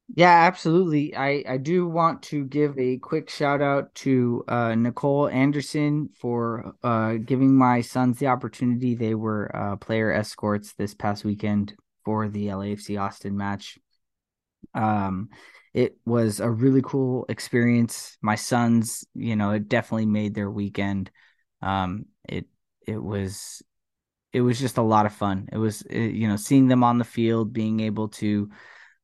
[0.08, 1.16] Yeah, absolutely.
[1.16, 6.74] I, I do want to give a quick shout out to uh, Nicole Anderson for
[6.82, 8.94] uh, giving my sons the opportunity.
[8.94, 13.78] They were uh, player escorts this past weekend for the LAFC Austin match.
[14.74, 15.30] Um,
[15.74, 18.18] it was a really cool experience.
[18.22, 21.10] My sons, you know, it definitely made their weekend.
[21.62, 22.46] Um, it
[22.86, 23.62] it was
[24.32, 25.48] it was just a lot of fun.
[25.52, 28.50] It was it, you know seeing them on the field, being able to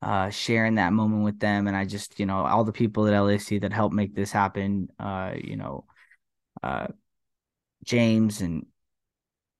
[0.02, 1.66] uh, sharing that moment with them.
[1.66, 4.88] And I just, you know, all the people at LAFC that helped make this happen,
[4.98, 5.84] uh, you know,
[6.62, 6.88] uh,
[7.84, 8.66] James and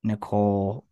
[0.02, 0.86] Nicole.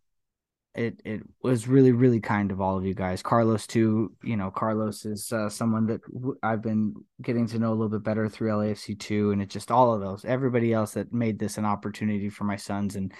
[0.75, 3.23] It it was really really kind of all of you guys.
[3.23, 7.69] Carlos too, you know, Carlos is uh, someone that w- I've been getting to know
[7.69, 10.93] a little bit better through LAFC too, and it just all of those, everybody else
[10.93, 13.11] that made this an opportunity for my sons, and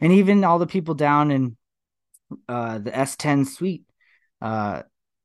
[0.00, 1.56] and even all the people down in
[2.46, 3.84] uh, the S10 suite.
[4.40, 4.82] Uh,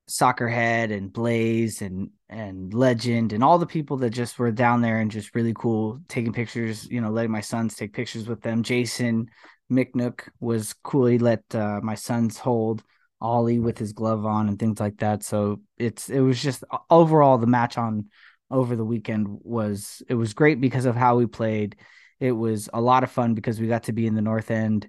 [0.09, 4.99] Soccerhead and Blaze and and Legend and all the people that just were down there
[4.99, 8.63] and just really cool taking pictures, you know, letting my sons take pictures with them.
[8.63, 9.29] Jason
[9.71, 11.05] McNook was cool.
[11.05, 12.83] He let uh, my sons hold
[13.21, 15.23] Ollie with his glove on and things like that.
[15.23, 18.09] So it's it was just overall the match on
[18.51, 21.77] over the weekend was it was great because of how we played.
[22.19, 24.87] It was a lot of fun because we got to be in the north end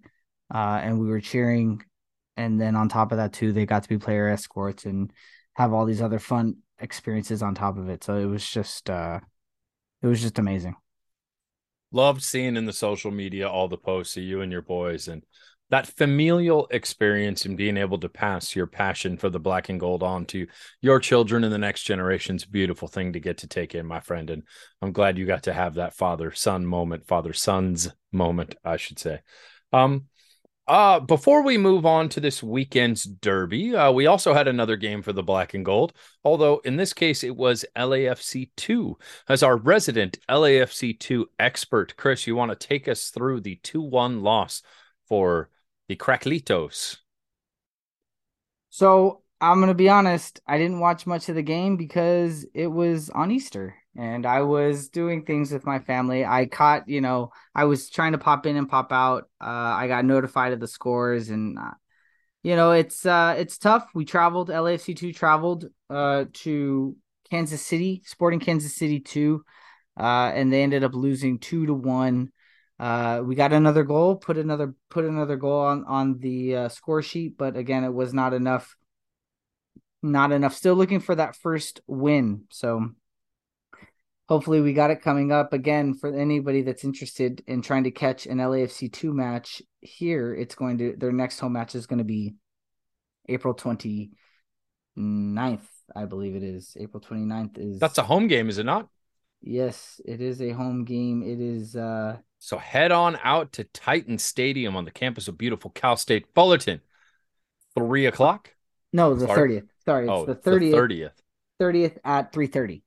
[0.52, 1.82] uh, and we were cheering
[2.36, 5.12] and then on top of that too they got to be player escorts and
[5.54, 8.04] have all these other fun experiences on top of it.
[8.04, 9.20] So it was just uh
[10.02, 10.76] it was just amazing.
[11.92, 15.24] Loved seeing in the social media all the posts of you and your boys and
[15.70, 20.02] that familial experience and being able to pass your passion for the black and gold
[20.02, 20.46] on to
[20.82, 23.86] your children and the next generation is a beautiful thing to get to take in
[23.86, 24.28] my friend.
[24.30, 24.42] And
[24.82, 28.98] i'm glad you got to have that father son moment father sons moment i should
[28.98, 29.20] say.
[29.72, 30.06] Um
[30.66, 35.02] uh, before we move on to this weekend's derby, uh, we also had another game
[35.02, 35.92] for the black and gold,
[36.24, 38.96] although in this case it was LAFC 2.
[39.28, 43.82] As our resident LAFC 2 expert, Chris, you want to take us through the 2
[43.82, 44.62] 1 loss
[45.06, 45.50] for
[45.88, 46.96] the Cracklitos?
[48.70, 52.68] So I'm going to be honest, I didn't watch much of the game because it
[52.68, 56.24] was on Easter and I was doing things with my family.
[56.24, 59.28] I caught, you know, I was trying to pop in and pop out.
[59.40, 61.72] Uh, I got notified of the scores, and uh,
[62.42, 63.86] you know, it's uh, it's tough.
[63.94, 64.48] We traveled.
[64.48, 66.96] LAFC two traveled uh, to
[67.30, 69.44] Kansas City, Sporting Kansas City two,
[69.98, 72.32] uh, and they ended up losing two to one.
[72.78, 77.02] Uh, we got another goal, put another put another goal on on the uh, score
[77.02, 78.76] sheet, but again, it was not enough.
[80.02, 80.54] Not enough.
[80.54, 82.44] Still looking for that first win.
[82.50, 82.90] So
[84.28, 88.26] hopefully we got it coming up again for anybody that's interested in trying to catch
[88.26, 90.34] an LAFC two match here.
[90.34, 92.34] It's going to their next home match is going to be
[93.28, 94.16] April 29th,
[95.94, 96.76] I believe it is.
[96.78, 98.88] April 29th is That's a home game, is it not?
[99.42, 101.22] Yes, it is a home game.
[101.22, 105.70] It is uh So head on out to Titan Stadium on the campus of beautiful
[105.70, 106.80] Cal State Fullerton.
[107.76, 108.54] Three o'clock?
[108.92, 109.66] no, the 30th.
[109.84, 111.12] Sorry, it's oh, the 30th, thirtieth.
[111.60, 112.82] 30th at 3:30.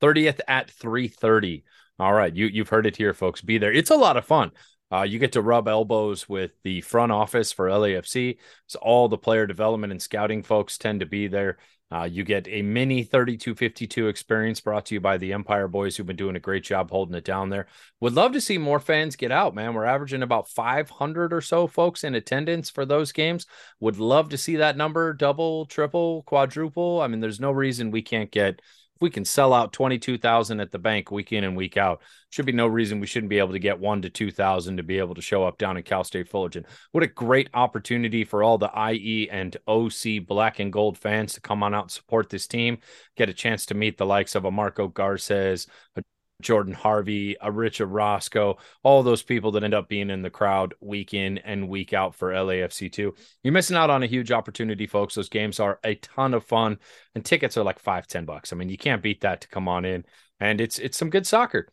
[0.00, 1.64] 30th at 3:30.
[1.98, 3.42] All right, you you've heard it here, folks.
[3.42, 3.72] Be there.
[3.72, 4.52] It's a lot of fun.
[4.92, 8.38] Uh, you get to rub elbows with the front office for LAFC.
[8.66, 11.58] So all the player development and scouting folks tend to be there.
[11.92, 16.06] Uh, you get a mini 3252 experience brought to you by the Empire Boys, who've
[16.06, 17.66] been doing a great job holding it down there.
[17.98, 19.74] Would love to see more fans get out, man.
[19.74, 23.46] We're averaging about 500 or so folks in attendance for those games.
[23.80, 27.00] Would love to see that number double, triple, quadruple.
[27.00, 28.60] I mean, there's no reason we can't get
[29.00, 32.44] if we can sell out 22,000 at the bank week in and week out, should
[32.44, 35.14] be no reason we shouldn't be able to get one to 2,000 to be able
[35.14, 36.66] to show up down in Cal State Fullerton.
[36.92, 41.40] What a great opportunity for all the IE and OC black and gold fans to
[41.40, 42.76] come on out and support this team,
[43.16, 46.02] get a chance to meet the likes of a Marco Garces, a
[46.40, 50.74] Jordan Harvey, a Richard Roscoe, all those people that end up being in the crowd
[50.80, 53.16] week in and week out for LAFC2.
[53.42, 55.14] You're missing out on a huge opportunity, folks.
[55.14, 56.78] Those games are a ton of fun,
[57.14, 58.52] and tickets are like five, ten bucks.
[58.52, 60.04] I mean, you can't beat that to come on in,
[60.38, 61.68] and it's it's some good soccer.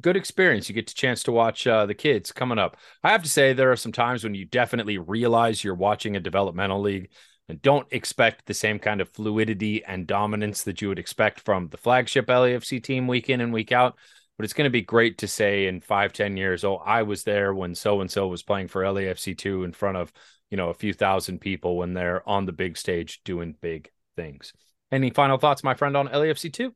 [0.00, 0.68] Good experience.
[0.68, 2.76] You get a chance to watch uh, the kids coming up.
[3.02, 6.20] I have to say, there are some times when you definitely realize you're watching a
[6.20, 7.10] developmental league
[7.50, 11.68] and don't expect the same kind of fluidity and dominance that you would expect from
[11.68, 13.96] the flagship LAFC team week in and week out.
[14.38, 17.24] But it's going to be great to say in five, ten years, oh, I was
[17.24, 20.12] there when so and so was playing for LAFC two in front of,
[20.50, 24.54] you know, a few thousand people when they're on the big stage doing big things.
[24.90, 26.74] Any final thoughts, my friend, on LAFC two?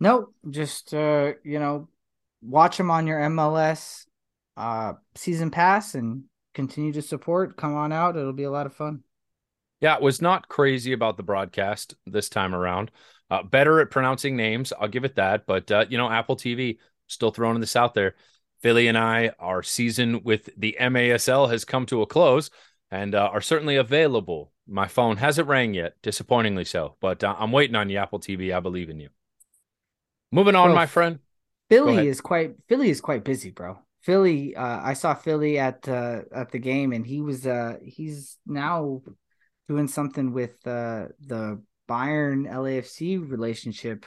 [0.00, 1.88] No, just uh, you know,
[2.42, 4.04] watch them on your MLS
[4.54, 7.56] uh season pass and continue to support.
[7.56, 8.16] Come on out.
[8.16, 9.02] It'll be a lot of fun.
[9.82, 12.92] Yeah, was not crazy about the broadcast this time around.
[13.28, 15.44] Uh, better at pronouncing names, I'll give it that.
[15.44, 16.78] But uh, you know, Apple TV
[17.08, 18.14] still throwing this out there.
[18.62, 22.48] Philly and I, our season with the MASL has come to a close
[22.92, 24.52] and uh, are certainly available.
[24.68, 28.54] My phone hasn't rang yet, disappointingly so, but uh, I'm waiting on you, Apple TV.
[28.54, 29.08] I believe in you.
[30.30, 31.18] Moving on, Bro, my friend.
[31.68, 33.78] Philly is quite Philly is quite busy, bro.
[34.02, 38.38] Philly, uh, I saw Philly at uh, at the game, and he was uh, he's
[38.46, 39.02] now
[39.72, 41.58] doing something with uh, the
[41.88, 44.04] Bayern LAFC relationship.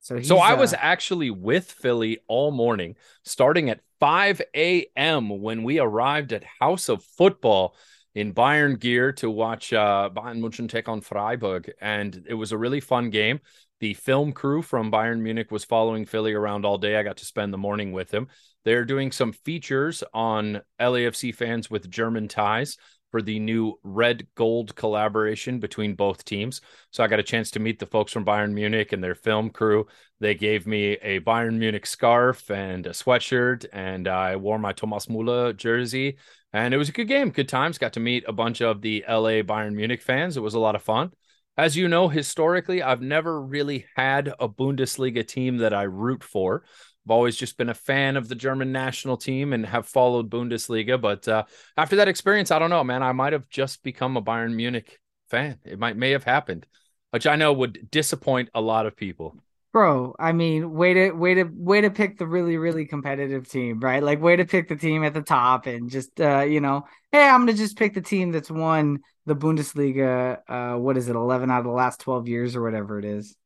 [0.00, 5.28] So So I was uh, actually with Philly all morning, starting at 5 a.m.
[5.42, 7.76] when we arrived at House of Football
[8.14, 11.70] in Bayern gear to watch uh, Bayern München take on Freiburg.
[11.78, 13.40] And it was a really fun game.
[13.80, 16.96] The film crew from Bayern Munich was following Philly around all day.
[16.96, 18.28] I got to spend the morning with him.
[18.64, 22.78] They're doing some features on LAFC fans with German ties
[23.10, 26.60] for the new red gold collaboration between both teams.
[26.90, 29.50] So I got a chance to meet the folks from Bayern Munich and their film
[29.50, 29.86] crew.
[30.20, 35.06] They gave me a Bayern Munich scarf and a sweatshirt, and I wore my Thomas
[35.06, 36.18] Müller jersey.
[36.52, 37.78] And it was a good game, good times.
[37.78, 40.36] Got to meet a bunch of the LA Bayern Munich fans.
[40.36, 41.10] It was a lot of fun.
[41.58, 46.64] As you know, historically, I've never really had a Bundesliga team that I root for.
[47.06, 51.00] I've always just been a fan of the German national team and have followed Bundesliga.
[51.00, 51.44] But uh,
[51.76, 53.02] after that experience, I don't know, man.
[53.02, 54.98] I might have just become a Bayern Munich
[55.30, 55.58] fan.
[55.64, 56.66] It might may have happened,
[57.10, 59.36] which I know would disappoint a lot of people.
[59.72, 60.14] bro.
[60.18, 64.02] I mean, way to way to way to pick the really really competitive team, right?
[64.02, 67.28] Like way to pick the team at the top and just uh, you know, hey,
[67.28, 70.38] I'm gonna just pick the team that's won the Bundesliga.
[70.48, 73.36] Uh, what is it, eleven out of the last twelve years or whatever it is.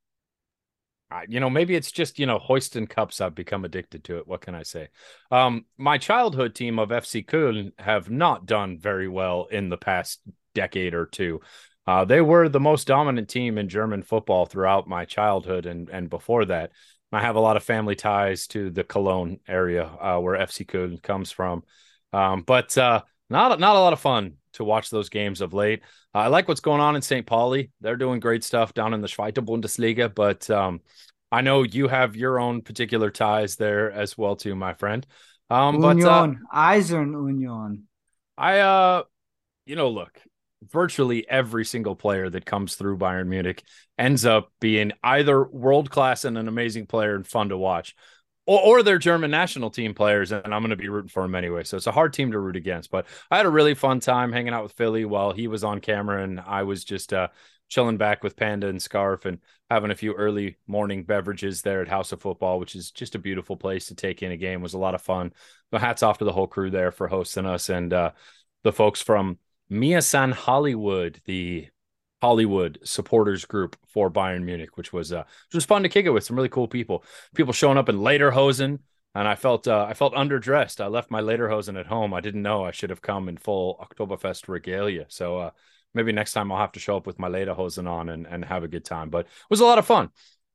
[1.29, 3.21] You know, maybe it's just you know hoisting cups.
[3.21, 4.29] I've become addicted to it.
[4.29, 4.89] What can I say?
[5.31, 10.21] Um, my childhood team of FC Köln have not done very well in the past
[10.55, 11.41] decade or two.
[11.87, 16.09] Uh, they were the most dominant team in German football throughout my childhood and and
[16.09, 16.71] before that.
[17.13, 21.03] I have a lot of family ties to the Cologne area uh, where FC Köln
[21.03, 21.65] comes from,
[22.13, 25.83] um, but uh, not not a lot of fun to watch those games of late.
[26.15, 27.27] Uh, I like what's going on in St.
[27.27, 27.71] Pauli.
[27.81, 30.81] They're doing great stuff down in the Zweite Bundesliga, but um,
[31.33, 35.07] I know you have your own particular ties there as well too, my friend.
[35.49, 37.89] Um, but uh, Union, Eisern Union.
[38.37, 39.03] I, uh,
[39.67, 40.21] you know, look,
[40.69, 43.63] virtually every single player that comes through Bayern Munich
[43.99, 47.95] ends up being either world class and an amazing player and fun to watch,
[48.51, 51.37] or, or they're German national team players, and I'm going to be rooting for them
[51.37, 51.63] anyway.
[51.63, 52.91] So it's a hard team to root against.
[52.91, 55.79] But I had a really fun time hanging out with Philly while he was on
[55.79, 57.29] camera, and I was just uh,
[57.69, 59.39] chilling back with Panda and Scarf and
[59.71, 63.21] having a few early morning beverages there at House of Football, which is just a
[63.21, 64.59] beautiful place to take in a game.
[64.59, 65.33] It was a lot of fun.
[65.71, 68.11] But hats off to the whole crew there for hosting us and uh,
[68.65, 69.39] the folks from
[69.69, 71.69] Mia San Hollywood, the
[72.23, 76.11] Hollywood supporters group for Bayern Munich, which was uh, which was fun to kick it
[76.11, 77.05] with some really cool people.
[77.35, 78.81] People showing up in lederhosen,
[79.15, 80.81] and I felt uh, I felt underdressed.
[80.81, 82.13] I left my lederhosen at home.
[82.13, 85.07] I didn't know I should have come in full Oktoberfest regalia.
[85.09, 85.51] So uh,
[85.95, 88.65] maybe next time I'll have to show up with my lederhosen on and, and have
[88.65, 89.09] a good time.
[89.09, 90.11] But it was a lot of fun.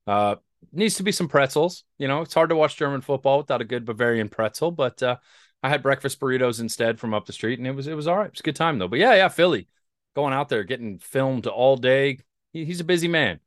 [0.05, 0.35] Uh,
[0.71, 1.83] needs to be some pretzels.
[1.97, 4.69] You know, it's hard to watch German football without a good Bavarian pretzel.
[4.69, 5.17] But uh,
[5.63, 8.17] I had breakfast burritos instead from up the street, and it was it was all
[8.17, 8.27] right.
[8.27, 8.87] It was a good time though.
[8.87, 9.67] But yeah, yeah, Philly
[10.15, 12.19] going out there getting filmed all day.
[12.53, 13.39] He, he's a busy man.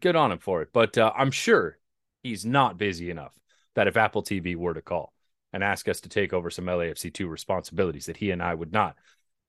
[0.00, 0.70] Good on him for it.
[0.72, 1.78] But uh, I'm sure
[2.22, 3.34] he's not busy enough
[3.74, 5.12] that if Apple TV were to call
[5.52, 8.72] and ask us to take over some LAFC two responsibilities, that he and I would
[8.72, 8.96] not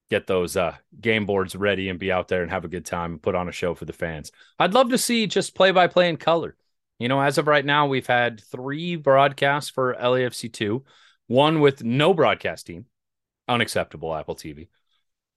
[0.09, 3.13] get those uh, game boards ready and be out there and have a good time
[3.13, 4.31] and put on a show for the fans.
[4.59, 6.55] I'd love to see just play by play in color.
[6.99, 10.83] You know, as of right now, we've had three broadcasts for LAFC 2,
[11.27, 12.85] one with no broadcast team,
[13.47, 14.67] unacceptable Apple TV,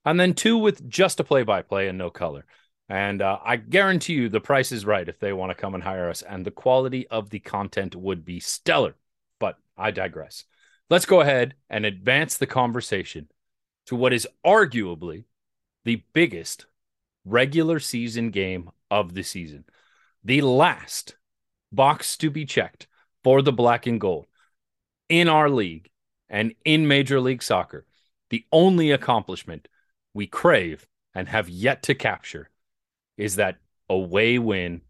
[0.04, 2.44] and then two with just a play by play and no color.
[2.88, 5.82] And uh, I guarantee you the price is right if they want to come and
[5.82, 8.96] hire us, and the quality of the content would be stellar.
[9.38, 10.44] But I digress.
[10.88, 13.28] Let's go ahead and advance the conversation
[13.86, 15.24] to what is arguably
[15.84, 16.66] the biggest
[17.24, 19.64] regular season game of the season.
[20.24, 21.14] The last
[21.70, 22.88] box to be checked
[23.22, 24.26] for the black and gold
[25.08, 25.90] in our league
[26.28, 27.86] and in Major League Soccer.
[28.30, 29.68] The only accomplishment
[30.14, 32.50] we crave and have yet to capture
[33.16, 33.58] is that
[33.88, 34.82] away win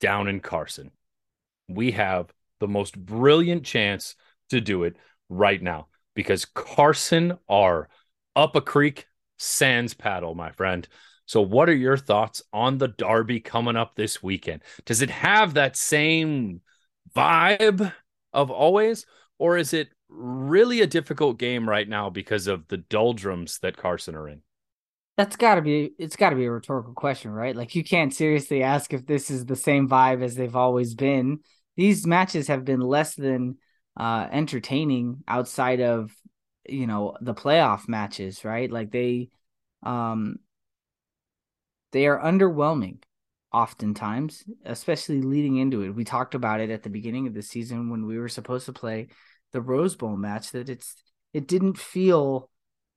[0.00, 0.90] down in Carson.
[1.68, 4.14] We have the most brilliant chance
[4.50, 4.96] to do it
[5.28, 7.88] right now because Carson are
[8.36, 9.06] up a creek,
[9.38, 10.86] sans paddle, my friend.
[11.26, 14.62] So, what are your thoughts on the Derby coming up this weekend?
[14.84, 16.60] Does it have that same
[17.14, 17.92] vibe
[18.32, 19.06] of always,
[19.38, 24.14] or is it really a difficult game right now because of the doldrums that Carson
[24.14, 24.42] are in?
[25.16, 27.54] That's got to be it's got to be a rhetorical question, right?
[27.54, 31.40] Like you can't seriously ask if this is the same vibe as they've always been.
[31.76, 33.58] These matches have been less than
[33.98, 36.14] uh entertaining outside of
[36.66, 38.70] you know the playoff matches, right?
[38.70, 39.28] Like they
[39.82, 40.36] um
[41.92, 43.02] they are underwhelming
[43.52, 45.90] oftentimes, especially leading into it.
[45.90, 48.72] We talked about it at the beginning of the season when we were supposed to
[48.72, 49.08] play
[49.52, 50.94] the Rose Bowl match that it's
[51.32, 52.50] it didn't feel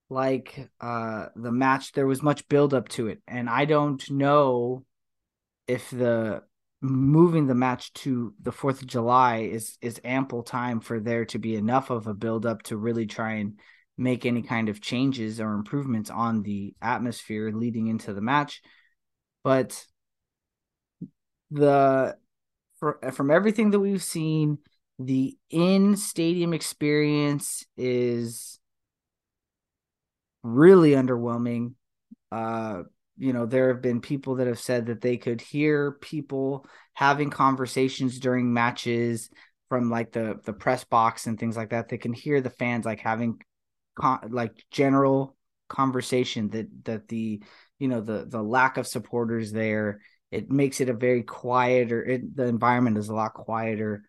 [0.09, 3.21] like uh the match there was much build up to it.
[3.27, 4.85] And I don't know
[5.67, 6.43] if the
[6.81, 11.39] moving the match to the 4th of July is is ample time for there to
[11.39, 13.59] be enough of a build up to really try and
[13.97, 18.61] make any kind of changes or improvements on the atmosphere leading into the match.
[19.43, 19.85] But
[21.51, 22.17] the
[23.13, 24.57] from everything that we've seen
[25.05, 28.59] the in stadium experience is
[30.43, 31.73] really underwhelming.
[32.31, 32.83] Uh
[33.17, 37.29] you know there have been people that have said that they could hear people having
[37.29, 39.29] conversations during matches
[39.69, 41.89] from like the the press box and things like that.
[41.89, 43.39] They can hear the fans like having
[43.95, 45.35] con- like general
[45.69, 47.41] conversation that that the
[47.79, 50.01] you know the the lack of supporters there
[50.31, 54.03] it makes it a very quieter it, the environment is a lot quieter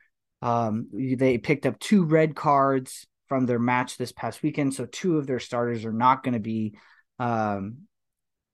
[0.44, 5.18] um they picked up two red cards from their match this past weekend so two
[5.18, 6.76] of their starters are not going to be
[7.18, 7.78] um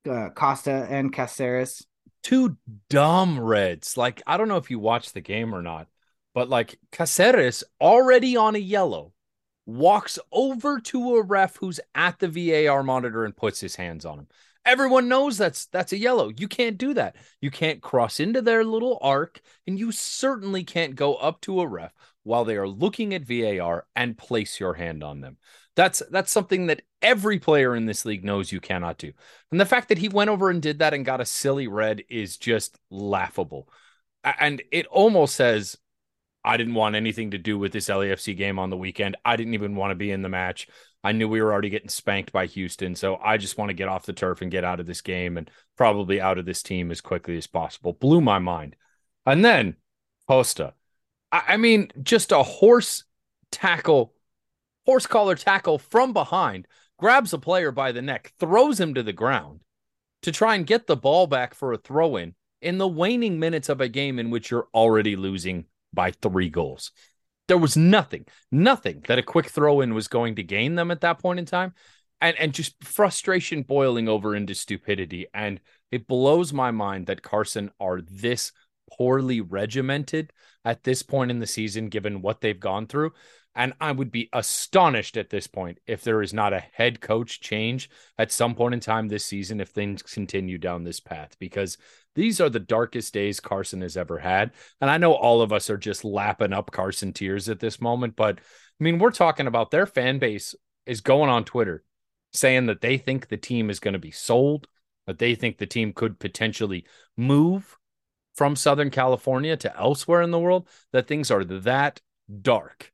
[0.09, 1.87] uh, Costa and Caceres.
[2.23, 2.57] Two
[2.89, 3.97] dumb reds.
[3.97, 5.89] Like I don't know if you watched the game or not,
[6.35, 9.13] but like Caceres already on a yellow
[9.67, 14.19] walks over to a ref who's at the VAR monitor and puts his hands on
[14.21, 14.29] him.
[14.65, 16.31] Everyone knows that's that's a yellow.
[16.37, 17.17] You can't do that.
[17.41, 21.67] You can't cross into their little arc, and you certainly can't go up to a
[21.67, 21.93] ref
[22.23, 25.39] while they are looking at VAR and place your hand on them.
[25.77, 29.13] That's that's something that every player in this league knows you cannot do.
[29.51, 32.03] And the fact that he went over and did that and got a silly red
[32.11, 33.69] is just laughable.
[34.23, 35.79] And it almost says
[36.45, 39.17] I didn't want anything to do with this LAFC game on the weekend.
[39.25, 40.69] I didn't even want to be in the match.
[41.03, 43.89] I knew we were already getting spanked by Houston, so I just want to get
[43.89, 46.91] off the turf and get out of this game and probably out of this team
[46.91, 47.95] as quickly as possible.
[47.95, 48.77] Blew my mind.
[49.25, 49.77] And then
[50.29, 50.75] Costa.
[51.33, 53.05] I, I mean, just a horse
[53.51, 54.15] tackle
[54.87, 56.67] horse collar tackle from behind,
[56.99, 59.61] grabs a player by the neck, throws him to the ground,
[60.23, 63.69] to try and get the ball back for a throw in in the waning minutes
[63.69, 66.93] of a game in which you're already losing by three goals.
[67.51, 71.01] There was nothing, nothing that a quick throw in was going to gain them at
[71.01, 71.75] that point in time.
[72.21, 75.27] And, and just frustration boiling over into stupidity.
[75.35, 78.53] And it blows my mind that Carson are this
[78.89, 80.33] poorly regimented
[80.65, 83.15] at this point in the season, given what they've gone through.
[83.57, 87.41] And I would be astonished at this point if there is not a head coach
[87.41, 91.79] change at some point in time this season if things continue down this path, because
[92.15, 94.53] these are the darkest days Carson has ever had.
[94.81, 98.17] And I know all of us are just lapping up Carson tears at this moment,
[98.17, 100.55] but I mean, we're talking about their fan base
[100.87, 101.85] is going on Twitter
[102.33, 104.67] saying that they think the team is going to be sold,
[105.07, 106.87] that they think the team could potentially
[107.17, 107.77] move
[108.35, 112.01] from Southern California to elsewhere in the world, that things are that
[112.41, 112.93] dark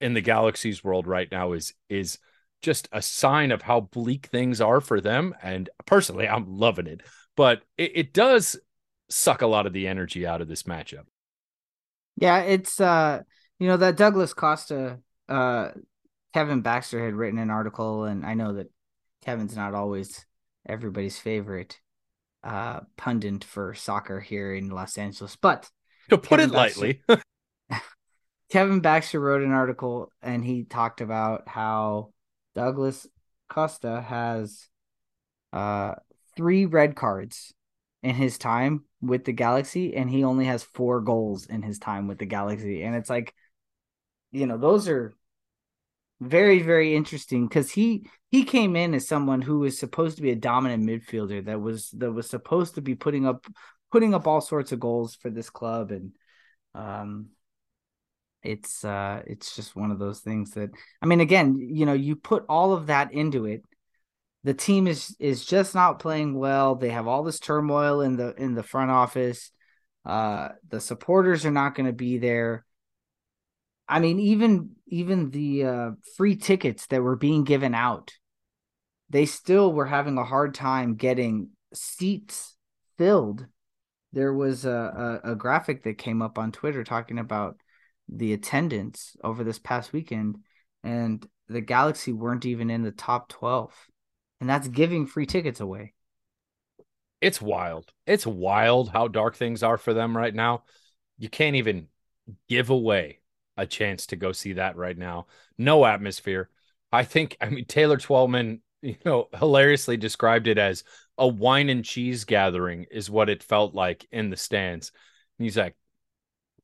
[0.00, 2.18] in the galaxy's world right now is is
[2.62, 5.34] just a sign of how bleak things are for them.
[5.42, 7.02] And personally, I'm loving it.
[7.36, 8.56] But it, it does
[9.08, 11.04] suck a lot of the energy out of this matchup.
[12.16, 13.22] Yeah, it's uh
[13.58, 15.68] you know that Douglas Costa uh
[16.32, 18.70] Kevin Baxter had written an article and I know that
[19.24, 20.24] Kevin's not always
[20.66, 21.80] everybody's favorite
[22.42, 25.70] uh pundit for soccer here in Los Angeles, but
[26.08, 27.02] to put Kevin it lightly.
[28.50, 32.12] Kevin Baxter wrote an article and he talked about how
[32.54, 33.06] Douglas
[33.48, 34.68] Costa has
[35.52, 35.94] uh
[36.36, 37.54] three red cards
[38.02, 42.08] in his time with the Galaxy and he only has four goals in his time
[42.08, 43.34] with the Galaxy and it's like
[44.32, 45.14] you know those are
[46.20, 50.30] very very interesting cuz he he came in as someone who was supposed to be
[50.30, 53.46] a dominant midfielder that was that was supposed to be putting up
[53.92, 56.12] putting up all sorts of goals for this club and
[56.74, 57.28] um
[58.46, 60.70] it's uh it's just one of those things that
[61.02, 63.64] I mean again, you know, you put all of that into it.
[64.46, 66.76] The team is is just not playing well.
[66.76, 69.50] They have all this turmoil in the in the front office.
[70.04, 72.64] Uh the supporters are not going to be there.
[73.88, 78.12] I mean even even the uh free tickets that were being given out
[79.10, 82.56] they still were having a hard time getting seats
[82.98, 83.46] filled.
[84.12, 87.56] There was a, a, a graphic that came up on Twitter talking about
[88.08, 90.36] the attendance over this past weekend,
[90.84, 93.72] and the Galaxy weren't even in the top 12.
[94.40, 95.94] And that's giving free tickets away.
[97.20, 97.90] It's wild.
[98.06, 100.64] It's wild how dark things are for them right now.
[101.18, 101.88] You can't even
[102.48, 103.20] give away
[103.56, 105.26] a chance to go see that right now.
[105.56, 106.50] No atmosphere.
[106.92, 110.84] I think, I mean, Taylor Twellman, you know, hilariously described it as
[111.16, 114.92] a wine and cheese gathering, is what it felt like in the stands.
[115.38, 115.74] And he's like,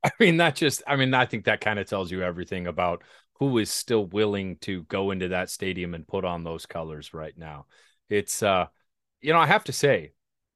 [0.05, 3.03] I mean, that just, I mean, I think that kind of tells you everything about
[3.49, 7.37] who is still willing to go into that stadium and put on those colors right
[7.37, 7.67] now.
[8.09, 8.67] It's, uh,
[9.21, 10.13] you know, I have to say,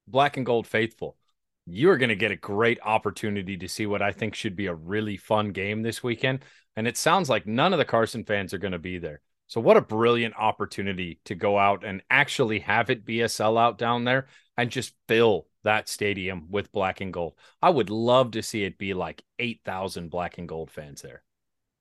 [0.07, 1.17] black and gold faithful,
[1.65, 4.73] you're going to get a great opportunity to see what I think should be a
[4.73, 6.45] really fun game this weekend.
[6.77, 9.19] And it sounds like none of the Carson fans are going to be there.
[9.47, 13.77] So, what a brilliant opportunity to go out and actually have it be a sellout
[13.77, 17.33] down there and just fill that stadium with black and gold.
[17.61, 21.23] I would love to see it be like 8,000 black and gold fans there.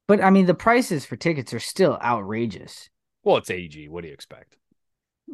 [0.06, 2.88] But I mean, the prices for tickets are still outrageous.
[3.24, 3.88] Well, it's AG.
[3.88, 4.56] What do you expect?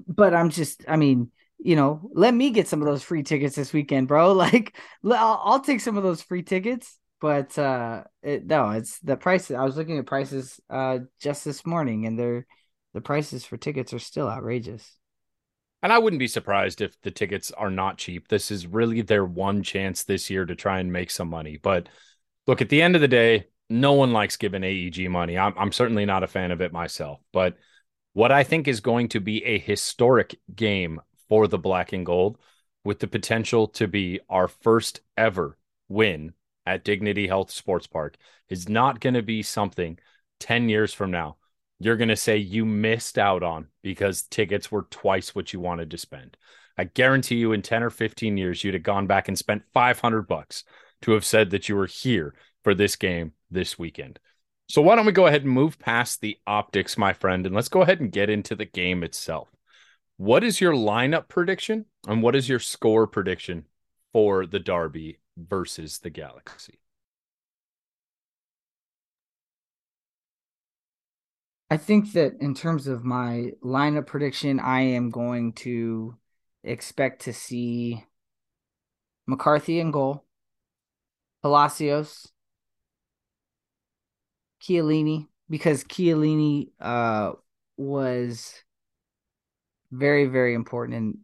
[0.09, 3.55] But I'm just, I mean, you know, let me get some of those free tickets
[3.55, 4.33] this weekend, bro.
[4.33, 6.99] Like, I'll, I'll take some of those free tickets.
[7.21, 9.55] But uh, it, no, it's the prices.
[9.57, 12.47] I was looking at prices uh just this morning, and they're
[12.95, 14.97] the prices for tickets are still outrageous.
[15.83, 18.29] And I wouldn't be surprised if the tickets are not cheap.
[18.29, 21.59] This is really their one chance this year to try and make some money.
[21.61, 21.89] But
[22.47, 25.39] look, at the end of the day, no one likes giving AEG money.
[25.39, 27.21] I'm, I'm certainly not a fan of it myself.
[27.33, 27.57] But
[28.13, 32.39] what I think is going to be a historic game for the black and gold
[32.85, 35.57] with the potential to be our first ever
[35.89, 36.35] win
[36.67, 38.17] at Dignity Health Sports Park
[38.49, 39.99] is not going to be something
[40.41, 41.37] 10 years from now
[41.85, 45.91] you're going to say you missed out on because tickets were twice what you wanted
[45.91, 46.37] to spend.
[46.79, 50.23] I guarantee you in 10 or 15 years you'd have gone back and spent 500
[50.23, 50.65] bucks
[51.03, 54.19] to have said that you were here for this game this weekend.
[54.69, 57.69] So why don't we go ahead and move past the optics, my friend, and let's
[57.69, 59.49] go ahead and get into the game itself.
[60.17, 63.67] What is your lineup prediction and what is your score prediction
[64.13, 66.79] for the Derby versus the Galaxy?
[71.71, 76.17] I think that in terms of my lineup prediction, I am going to
[76.63, 78.05] expect to see
[79.27, 80.25] McCarthy in goal,
[81.43, 82.29] Palacios,
[84.63, 87.33] Chiellini, because Chiellini uh,
[87.77, 88.55] was
[89.91, 91.19] very, very important in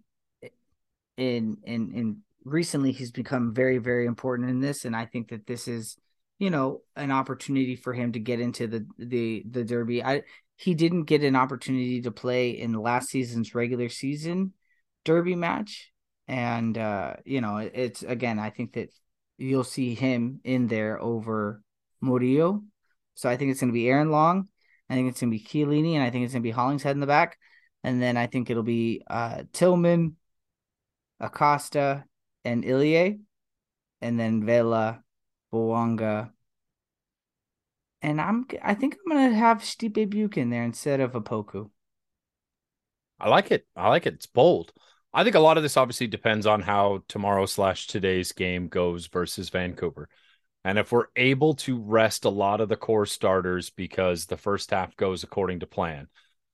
[1.18, 5.46] in in in recently he's become very very important in this and I think that
[5.46, 5.96] this is
[6.38, 10.02] you know an opportunity for him to get into the the the derby.
[10.02, 10.22] I
[10.56, 14.52] he didn't get an opportunity to play in last season's regular season
[15.04, 15.92] derby match
[16.26, 18.90] and uh you know it's again I think that
[19.36, 21.62] you'll see him in there over
[22.00, 22.62] Murillo.
[23.18, 24.46] So I think it's going to be Aaron Long.
[24.88, 26.92] I think it's going to be Chiellini, and I think it's going to be Hollingshead
[26.94, 27.36] in the back.
[27.82, 30.14] And then I think it'll be uh, Tillman,
[31.18, 32.04] Acosta,
[32.44, 33.18] and Ilie,
[34.00, 35.02] and then Vela,
[35.52, 36.30] Bouanga.
[38.02, 41.70] And I'm I think I'm gonna have Stipe in there instead of Opoku.
[43.18, 43.66] I like it.
[43.74, 44.14] I like it.
[44.14, 44.72] It's bold.
[45.12, 49.08] I think a lot of this obviously depends on how tomorrow slash today's game goes
[49.08, 50.08] versus Vancouver.
[50.68, 54.70] And if we're able to rest a lot of the core starters because the first
[54.70, 56.08] half goes according to plan,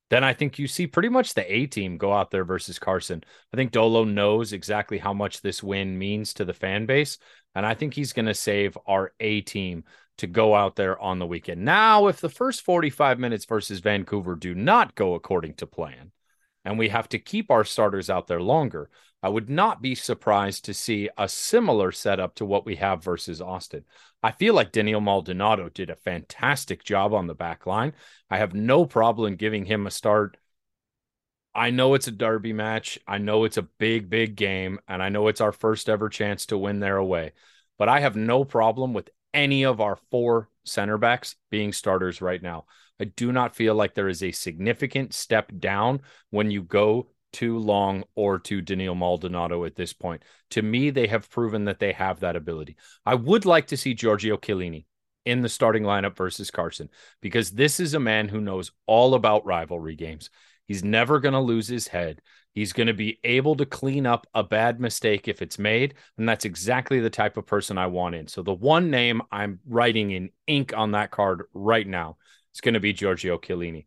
[0.08, 3.24] then I think you see pretty much the A team go out there versus Carson.
[3.52, 7.18] I think Dolo knows exactly how much this win means to the fan base.
[7.56, 9.82] And I think he's going to save our A team
[10.18, 11.64] to go out there on the weekend.
[11.64, 16.12] Now, if the first 45 minutes versus Vancouver do not go according to plan,
[16.64, 18.90] and we have to keep our starters out there longer,
[19.24, 23.40] I would not be surprised to see a similar setup to what we have versus
[23.40, 23.86] Austin.
[24.22, 27.94] I feel like Denil Maldonado did a fantastic job on the back line.
[28.28, 30.36] I have no problem giving him a start.
[31.54, 32.98] I know it's a derby match.
[33.08, 36.44] I know it's a big, big game, and I know it's our first ever chance
[36.46, 37.32] to win there away.
[37.78, 42.42] But I have no problem with any of our four center backs being starters right
[42.42, 42.66] now.
[43.00, 47.59] I do not feel like there is a significant step down when you go too
[47.59, 50.22] long or to Denil Maldonado at this point.
[50.51, 52.76] To me, they have proven that they have that ability.
[53.05, 54.87] I would like to see Giorgio Chiellini
[55.26, 56.89] in the starting lineup versus Carson
[57.20, 60.30] because this is a man who knows all about rivalry games.
[60.66, 62.22] He's never going to lose his head.
[62.55, 65.95] He's going to be able to clean up a bad mistake if it's made.
[66.16, 68.28] And that's exactly the type of person I want in.
[68.28, 72.16] So the one name I'm writing in ink on that card right now
[72.55, 73.87] is going to be Giorgio Chiellini.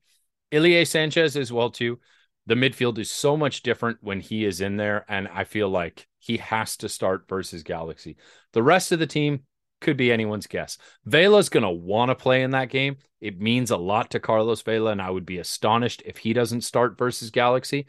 [0.51, 1.99] Ilie Sanchez as well, too
[2.47, 5.05] the midfield is so much different when he is in there.
[5.07, 8.15] And I feel like he has to start versus Galaxy.
[8.53, 9.41] The rest of the team
[9.81, 10.77] could be anyone's guess.
[11.05, 12.97] Vela's going to want to play in that game.
[13.21, 16.61] It means a lot to Carlos Vela, and I would be astonished if he doesn't
[16.61, 17.85] start versus Galaxy.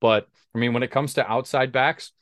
[0.00, 2.12] But I mean, when it comes to outside backs,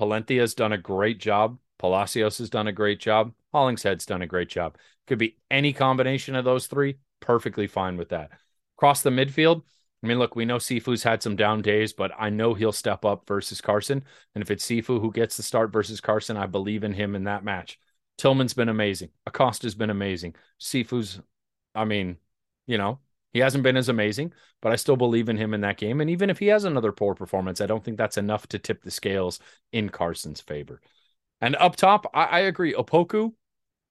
[0.00, 1.58] Palencia has done a great job.
[1.78, 3.32] Palacios has done a great job.
[3.52, 4.76] Hollingshead's done a great job.
[5.06, 6.96] Could be any combination of those three.
[7.20, 8.30] Perfectly fine with that.
[8.76, 9.62] Across the midfield,
[10.02, 13.04] I mean, look, we know Sifu's had some down days, but I know he'll step
[13.04, 14.04] up versus Carson.
[14.34, 17.24] And if it's Sifu who gets the start versus Carson, I believe in him in
[17.24, 17.78] that match.
[18.18, 19.10] Tillman's been amazing.
[19.26, 20.34] Acosta's been amazing.
[20.60, 21.20] Sifu's,
[21.74, 22.16] I mean,
[22.66, 23.00] you know,
[23.32, 24.32] he hasn't been as amazing,
[24.62, 26.00] but I still believe in him in that game.
[26.00, 28.82] And even if he has another poor performance, I don't think that's enough to tip
[28.82, 29.40] the scales
[29.72, 30.80] in Carson's favor.
[31.40, 32.72] And up top, I, I agree.
[32.72, 33.32] Opoku,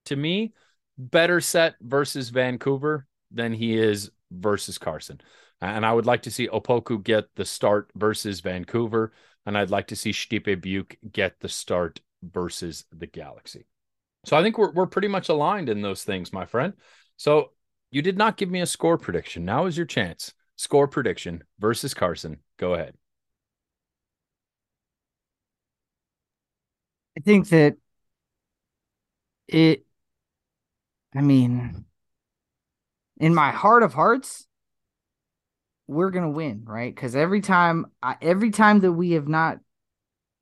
[0.06, 0.54] to me,
[0.98, 5.22] better set versus Vancouver than he is versus Carson.
[5.62, 9.14] And I would like to see Opoku get the start versus Vancouver.
[9.46, 13.66] And I'd like to see Stipe Biuk get the start versus the Galaxy.
[14.26, 16.74] So I think we're, we're pretty much aligned in those things, my friend.
[17.18, 17.52] So
[17.92, 19.46] you did not give me a score prediction.
[19.46, 20.34] Now is your chance.
[20.58, 22.40] Score prediction versus Carson.
[22.58, 22.96] Go ahead.
[27.18, 27.78] I think that
[29.48, 29.86] it,
[31.16, 31.86] I mean,
[33.18, 34.48] in my heart of hearts,
[35.88, 36.94] we're gonna win, right?
[36.94, 37.88] Because every time,
[38.22, 39.60] every time that we have not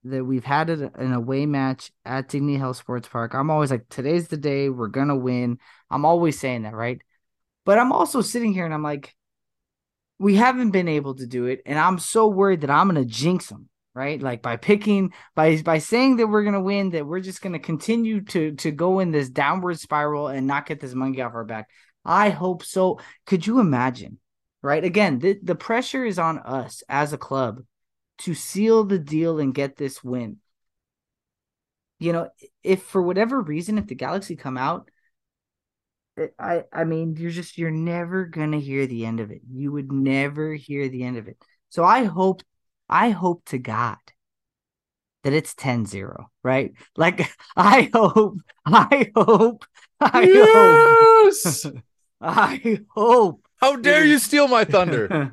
[0.06, 4.28] that we've had an away match at Dignity Health Sports Park, I'm always like, today's
[4.28, 5.60] the day we're gonna win.
[5.90, 7.02] I'm always saying that, right?
[7.66, 9.16] But I'm also sitting here and I'm like,
[10.20, 13.48] we haven't been able to do it, and I'm so worried that I'm gonna jinx
[13.48, 14.22] them, right?
[14.22, 18.22] Like by picking, by by saying that we're gonna win, that we're just gonna continue
[18.26, 21.68] to to go in this downward spiral and not get this monkey off our back.
[22.06, 23.00] I hope so.
[23.26, 24.20] Could you imagine
[24.64, 24.84] right?
[24.84, 27.62] Again, the, the pressure is on us as a club
[28.20, 30.38] to seal the deal and get this win.
[32.00, 32.30] You know,
[32.64, 34.90] if for whatever reason, if the Galaxy come out,
[36.40, 39.42] I I mean, you're just you're never gonna hear the end of it.
[39.52, 41.38] You would never hear the end of it.
[41.70, 42.44] So I hope,
[42.88, 43.98] I hope to God
[45.24, 46.74] that it's 10-0, right?
[46.96, 49.66] Like I hope, I hope,
[50.00, 51.64] I yes!
[51.64, 51.78] hope,
[52.22, 55.32] I hope how dare you steal my thunder?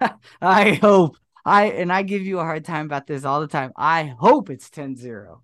[0.42, 1.16] I hope.
[1.44, 3.72] I and I give you a hard time about this all the time.
[3.76, 5.40] I hope it's 10-0.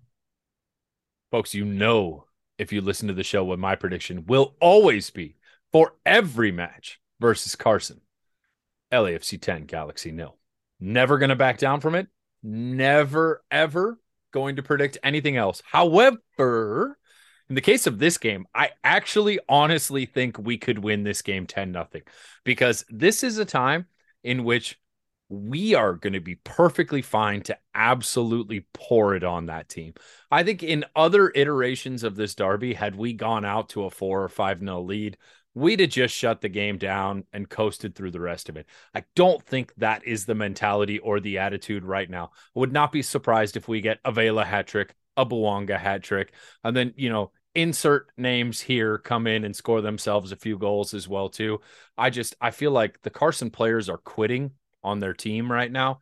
[1.31, 2.25] Folks, you know
[2.57, 5.37] if you listen to the show what my prediction will always be
[5.71, 8.01] for every match versus Carson.
[8.91, 10.37] LAFC 10, Galaxy nil.
[10.79, 12.07] Never going to back down from it.
[12.43, 13.99] Never, ever
[14.31, 15.61] going to predict anything else.
[15.65, 16.97] However,
[17.49, 21.47] in the case of this game, I actually honestly think we could win this game
[21.47, 22.01] 10 nothing
[22.43, 23.85] because this is a time
[24.23, 24.79] in which
[25.29, 29.93] we are going to be perfectly fine to absolutely pour it on that team.
[30.31, 34.23] I think in other iterations of this derby, had we gone out to a four
[34.23, 35.17] or five nil lead,
[35.53, 38.67] we'd have just shut the game down and coasted through the rest of it.
[38.93, 42.31] I don't think that is the mentality or the attitude right now.
[42.55, 46.03] I would not be surprised if we get a Vela hat trick, a Bouanga hat
[46.03, 46.31] trick,
[46.63, 50.93] and then, you know, insert names here come in and score themselves a few goals
[50.93, 51.59] as well too.
[51.97, 54.51] I just I feel like the Carson players are quitting
[54.83, 55.99] on their team right now.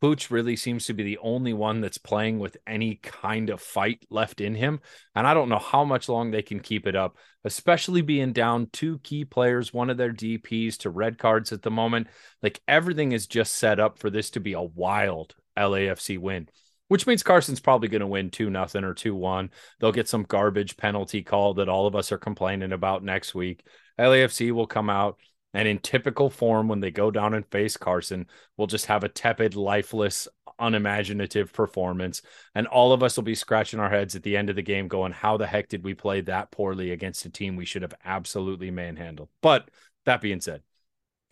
[0.00, 4.04] Pooch really seems to be the only one that's playing with any kind of fight
[4.10, 4.80] left in him.
[5.14, 8.68] And I don't know how much long they can keep it up, especially being down
[8.72, 12.08] two key players, one of their DPs to red cards at the moment.
[12.42, 16.48] Like everything is just set up for this to be a wild LAFC win,
[16.88, 19.50] which means Carson's probably going to win 2 nothing or 2 1.
[19.80, 23.64] They'll get some garbage penalty call that all of us are complaining about next week.
[23.98, 25.18] LAFC will come out
[25.54, 28.26] and in typical form, when they go down and face Carson,
[28.56, 30.26] we'll just have a tepid, lifeless,
[30.58, 32.22] unimaginative performance.
[32.56, 34.88] And all of us will be scratching our heads at the end of the game
[34.88, 37.94] going, how the heck did we play that poorly against a team we should have
[38.04, 39.28] absolutely manhandled?
[39.40, 39.70] But
[40.06, 40.62] that being said,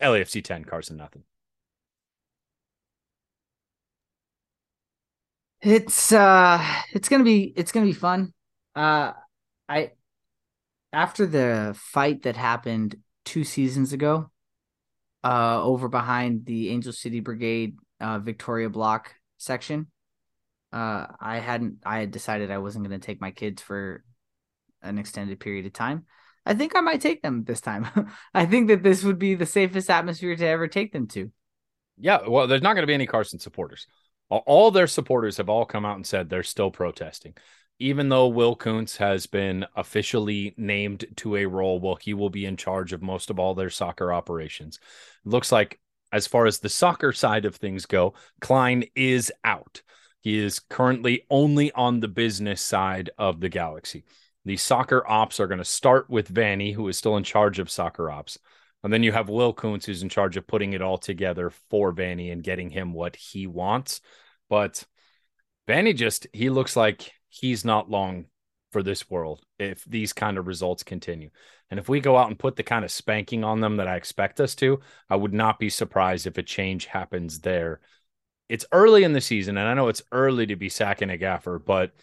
[0.01, 1.23] LAFC 10, Carson nothing.
[5.63, 8.33] It's uh it's gonna be it's gonna be fun.
[8.75, 9.13] Uh
[9.67, 9.91] I
[10.91, 14.29] after the fight that happened two seasons ago,
[15.23, 19.87] uh, over behind the Angel City Brigade uh, Victoria Block section.
[20.71, 21.77] Uh, I hadn't.
[21.85, 24.03] I had decided I wasn't to take my kids for
[24.81, 26.05] an extended period of time.
[26.45, 27.87] I think I might take them this time.
[28.33, 31.31] I think that this would be the safest atmosphere to ever take them to.
[31.97, 33.87] Yeah, well, there's not going to be any Carson supporters.
[34.37, 37.35] All their supporters have all come out and said they're still protesting
[37.79, 42.45] even though Will Kuntz has been officially named to a role, well, he will be
[42.45, 44.79] in charge of most of all their soccer operations.
[45.25, 45.79] looks like,
[46.11, 49.81] as far as the soccer side of things go, Klein is out.
[50.21, 54.05] He is currently only on the business side of the galaxy.
[54.45, 57.71] The soccer ops are going to start with Vanney, who is still in charge of
[57.71, 58.37] soccer ops.
[58.83, 61.91] And then you have Will Kuntz, who's in charge of putting it all together for
[61.91, 63.99] Vanney and getting him what he wants.
[64.53, 64.85] But
[65.67, 68.25] Vanney just, he looks like he's not long
[68.71, 71.31] for this world if these kind of results continue.
[71.71, 73.95] And if we go out and put the kind of spanking on them that I
[73.95, 74.79] expect us to,
[75.09, 77.81] I would not be surprised if a change happens there.
[78.47, 81.57] It's early in the season, and I know it's early to be sacking a gaffer,
[81.57, 81.93] but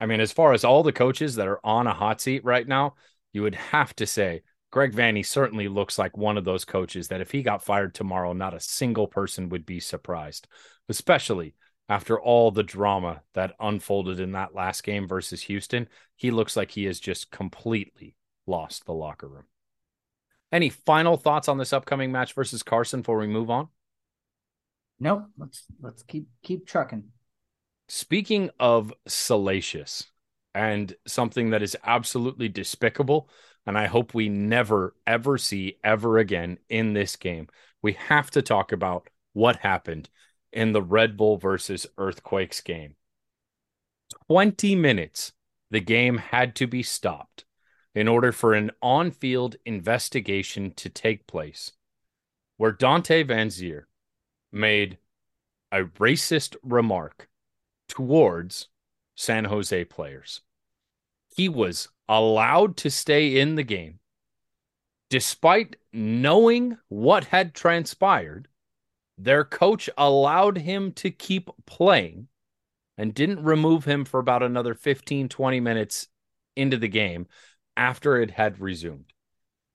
[0.00, 2.66] I mean, as far as all the coaches that are on a hot seat right
[2.66, 2.94] now,
[3.34, 4.40] you would have to say
[4.70, 8.32] Greg Vanney certainly looks like one of those coaches that if he got fired tomorrow,
[8.32, 10.48] not a single person would be surprised,
[10.88, 11.54] especially
[11.90, 16.70] after all the drama that unfolded in that last game versus Houston, he looks like
[16.70, 18.14] he has just completely
[18.46, 19.42] lost the locker room.
[20.52, 23.68] Any final thoughts on this upcoming match versus Carson before we move on?
[25.00, 25.26] Nope.
[25.36, 27.04] Let's let's keep keep trucking.
[27.88, 30.06] Speaking of salacious
[30.54, 33.28] and something that is absolutely despicable,
[33.66, 37.48] and I hope we never ever see ever again in this game,
[37.82, 40.08] we have to talk about what happened
[40.52, 42.96] in the Red Bull versus Earthquakes game.
[44.28, 45.32] 20 minutes,
[45.70, 47.44] the game had to be stopped
[47.94, 51.72] in order for an on field investigation to take place
[52.56, 53.84] where Dante Vanzeir
[54.52, 54.98] made
[55.72, 57.28] a racist remark
[57.88, 58.68] towards
[59.14, 60.42] San Jose players.
[61.34, 64.00] He was allowed to stay in the game
[65.10, 68.48] despite knowing what had transpired
[69.24, 72.28] their coach allowed him to keep playing
[72.96, 76.08] and didn't remove him for about another 15, 20 minutes
[76.56, 77.26] into the game
[77.76, 79.12] after it had resumed.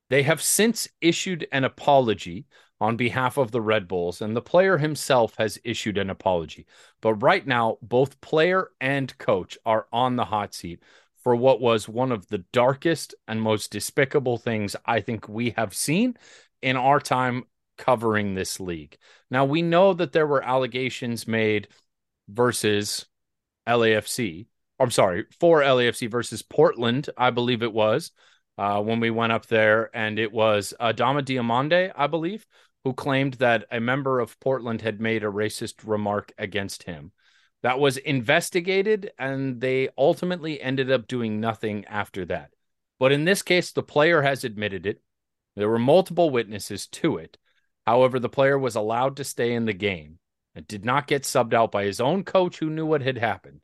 [0.09, 2.45] They have since issued an apology
[2.79, 6.65] on behalf of the Red Bulls, and the player himself has issued an apology.
[7.01, 10.81] But right now, both player and coach are on the hot seat
[11.23, 15.73] for what was one of the darkest and most despicable things I think we have
[15.73, 16.17] seen
[16.61, 17.45] in our time
[17.77, 18.97] covering this league.
[19.29, 21.67] Now, we know that there were allegations made
[22.27, 23.05] versus
[23.67, 24.47] LAFC.
[24.79, 28.11] I'm sorry, for LAFC versus Portland, I believe it was
[28.57, 29.95] uh, when we went up there.
[29.95, 32.45] And it was Adama Diomande, I believe,
[32.83, 37.11] who claimed that a member of Portland had made a racist remark against him.
[37.63, 42.51] That was investigated, and they ultimately ended up doing nothing after that.
[42.99, 45.01] But in this case, the player has admitted it.
[45.55, 47.37] There were multiple witnesses to it.
[47.85, 50.19] However, the player was allowed to stay in the game.
[50.55, 53.59] and did not get subbed out by his own coach who knew what had happened.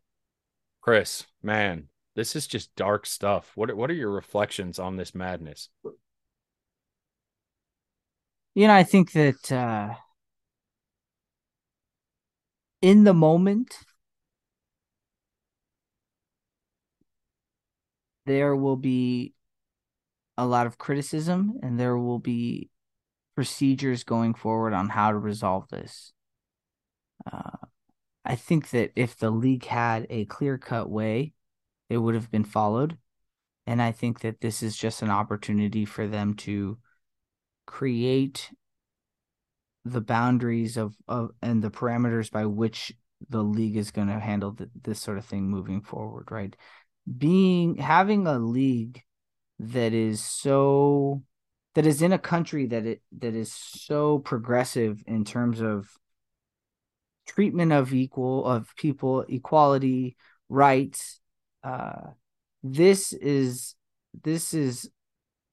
[0.82, 3.52] Chris, man, this is just dark stuff.
[3.56, 5.70] What what are your reflections on this madness?
[8.56, 9.96] You know, I think that uh
[12.82, 13.76] in the moment
[18.26, 19.34] there will be
[20.38, 22.71] a lot of criticism and there will be
[23.42, 26.14] procedures going forward on how to resolve this.
[27.26, 27.58] Uh,
[28.24, 31.34] I think that if the league had a clear cut way,
[31.90, 33.00] it would have been followed.
[33.66, 36.78] And I think that this is just an opportunity for them to
[37.66, 38.52] create
[39.84, 42.94] the boundaries of, of and the parameters by which
[43.28, 46.56] the league is going to handle the, this sort of thing moving forward, right?
[47.18, 49.02] Being having a league
[49.58, 51.24] that is so
[51.76, 55.90] that is in a country that it that is so progressive in terms of
[57.28, 60.18] treatment of equal of people equality
[60.50, 61.20] rights
[61.64, 62.08] uh
[62.64, 63.76] this is
[64.24, 64.90] this is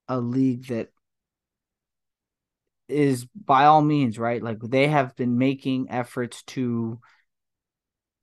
[0.08, 0.88] a league that
[2.88, 4.42] is by all means right?
[4.42, 6.98] Like they have been making efforts to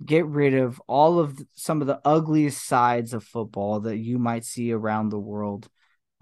[0.04, 4.20] get rid of all of the, some of the ugliest sides of football that you
[4.20, 5.70] might see around the world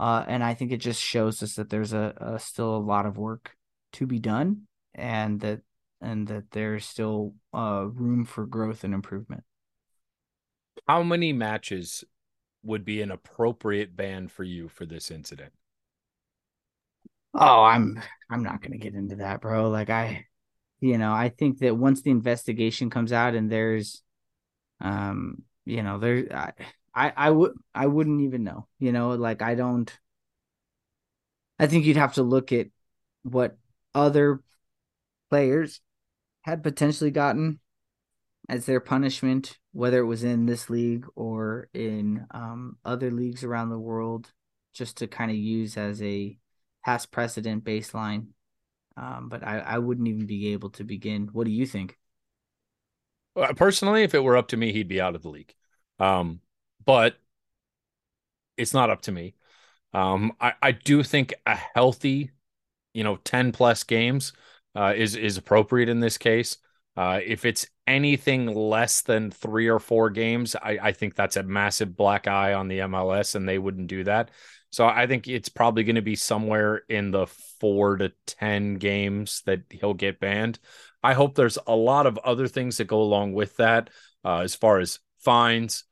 [0.04, 3.06] uh, and I think it just shows us that there's a, a still a lot
[3.06, 3.56] of work
[3.94, 5.62] to be done and that
[6.02, 9.46] and that there's still uh, room for growth and improvement.
[10.90, 12.04] How many matches
[12.64, 15.54] would be an appropriate ban for you for this incident?
[17.34, 19.70] Oh, I'm I'm not gonna get into that, bro.
[19.70, 20.26] Like I,
[20.82, 24.04] you know, I think that once the investigation comes out and there's,
[24.82, 26.52] um, you know, there, I,
[26.96, 28.68] I I would I wouldn't even know.
[28.80, 29.92] You know, like I don't.
[31.60, 32.68] I think you'd have to look at
[33.24, 33.58] what
[33.94, 34.42] other
[35.30, 35.82] players
[36.42, 37.60] had potentially gotten
[38.50, 43.70] as their punishment, whether it was in this league or in um, other leagues around
[43.70, 44.32] the world,
[44.74, 46.38] just to kind of use as a
[46.84, 48.28] past precedent baseline.
[48.98, 51.30] Um, but I, I wouldn't even be able to begin.
[51.32, 51.98] What do you think?
[53.56, 55.54] Personally, if it were up to me, he'd be out of the league.
[56.00, 56.42] Um,
[56.86, 57.16] but
[58.58, 59.36] it's not up to me.
[59.94, 62.32] Um, I, I do think a healthy,
[62.94, 64.34] you know, 10 plus games
[64.76, 66.58] uh, is is appropriate in this case.
[66.96, 71.44] Uh, if it's anything less than three or four games, I, I think that's a
[71.44, 74.30] massive black eye on the MLS, and they wouldn't do that.
[74.72, 77.28] So I think it's probably going to be somewhere in the
[77.60, 80.60] four to 10 games that he'll get banned.
[81.04, 83.90] I hope there's a lot of other things that go along with that,
[84.26, 85.84] uh, as far as fines,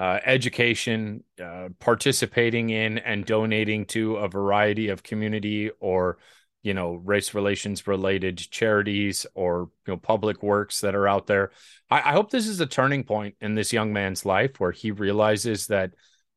[0.00, 6.16] uh, education, uh, participating in and donating to a variety of community or
[6.62, 11.50] you know race relations related charities or you know public works that are out there.
[11.90, 14.90] I, I hope this is a turning point in this young man's life where he
[14.90, 15.90] realizes that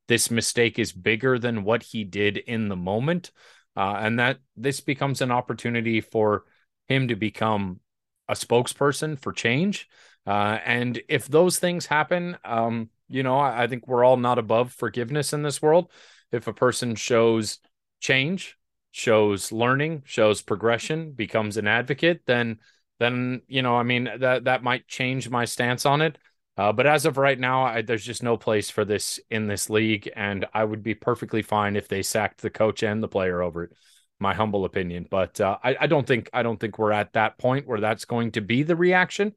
[0.09, 3.32] this mistake is bigger than what he did in the moment,
[3.78, 6.43] uh, and that this becomes an opportunity for
[6.89, 7.80] him to become
[8.28, 9.88] a spokesperson for change.
[10.28, 14.39] Uh, and if those things happen, um, you know, I, I think we're all not
[14.39, 15.91] above forgiveness in this world.
[16.32, 17.59] If a person shows
[17.99, 18.57] change,
[18.91, 22.57] shows learning, shows progression, becomes an advocate, then
[22.99, 26.18] then you know, I mean that that might change my stance on it.
[26.57, 29.70] Uh, but as of right now, I, there's just no place for this in this
[29.70, 33.41] league, and I would be perfectly fine if they sacked the coach and the player
[33.41, 33.74] over it.
[34.20, 37.38] My humble opinion, but uh, I, I don't think I don't think we're at that
[37.38, 39.34] point where that's going to be the reaction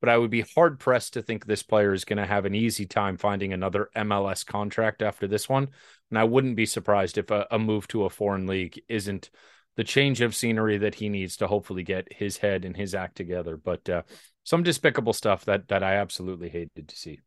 [0.00, 2.54] but I would be hard pressed to think this player is going to have an
[2.54, 5.68] easy time finding another MLS contract after this one.
[6.10, 9.30] And I wouldn't be surprised if a, a, move to a foreign league isn't
[9.76, 13.16] the change of scenery that he needs to hopefully get his head and his act
[13.16, 13.56] together.
[13.56, 14.02] But uh,
[14.44, 17.20] some despicable stuff that that I absolutely hated to see.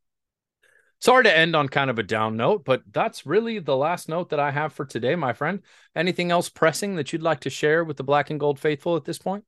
[1.02, 4.30] Sorry to end on kind of a down note, but that's really the last note
[4.30, 5.62] that I have for today, my friend.
[5.96, 9.06] Anything else pressing that you'd like to share with the Black and Gold faithful at
[9.06, 9.46] this point?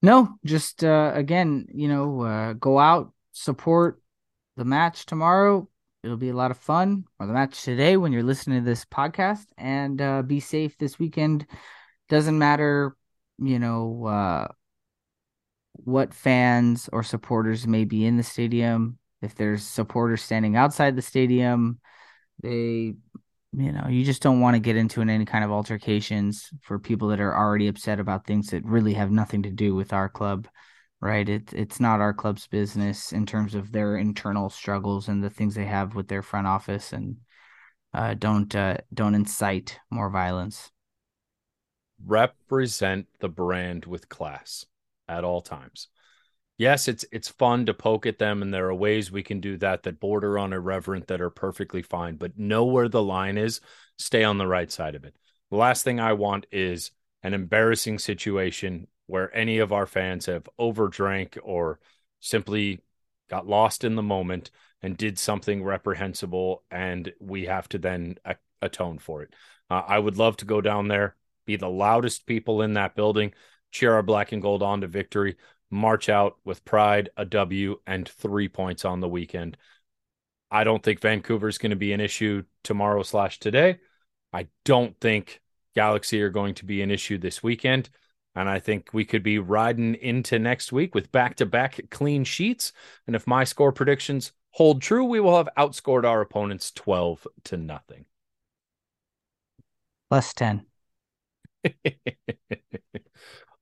[0.00, 4.00] No, just uh, again, you know, uh, go out, support
[4.56, 5.68] the match tomorrow.
[6.04, 8.84] It'll be a lot of fun, or the match today when you're listening to this
[8.84, 11.46] podcast, and uh, be safe this weekend.
[12.08, 12.96] Doesn't matter,
[13.38, 14.48] you know, uh,
[15.72, 18.98] what fans or supporters may be in the stadium.
[19.20, 21.80] If there's supporters standing outside the stadium,
[22.40, 22.94] they
[23.52, 27.08] you know, you just don't want to get into any kind of altercations for people
[27.08, 30.46] that are already upset about things that really have nothing to do with our club,
[31.00, 31.28] right?
[31.28, 35.54] It, it's not our club's business in terms of their internal struggles and the things
[35.54, 37.16] they have with their front office, and
[37.94, 40.70] uh, don't uh, don't incite more violence.
[42.04, 44.66] represent the brand with class
[45.08, 45.88] at all times.
[46.58, 49.56] Yes, it's it's fun to poke at them, and there are ways we can do
[49.58, 52.16] that that border on irreverent that are perfectly fine.
[52.16, 53.60] But know where the line is.
[53.96, 55.14] Stay on the right side of it.
[55.50, 56.90] The last thing I want is
[57.22, 61.78] an embarrassing situation where any of our fans have overdrank or
[62.20, 62.80] simply
[63.30, 64.50] got lost in the moment
[64.82, 68.16] and did something reprehensible, and we have to then
[68.60, 69.32] atone for it.
[69.70, 71.14] Uh, I would love to go down there,
[71.46, 73.32] be the loudest people in that building,
[73.70, 75.36] cheer our black and gold on to victory,
[75.70, 79.56] march out with pride, a W, and three points on the weekend.
[80.50, 83.78] I don't think Vancouver is going to be an issue tomorrow slash today.
[84.32, 85.40] I don't think
[85.74, 87.90] Galaxy are going to be an issue this weekend.
[88.34, 92.24] And I think we could be riding into next week with back to back clean
[92.24, 92.72] sheets.
[93.06, 97.56] And if my score predictions hold true, we will have outscored our opponents 12 to
[97.56, 98.06] nothing.
[100.08, 100.66] Plus 10.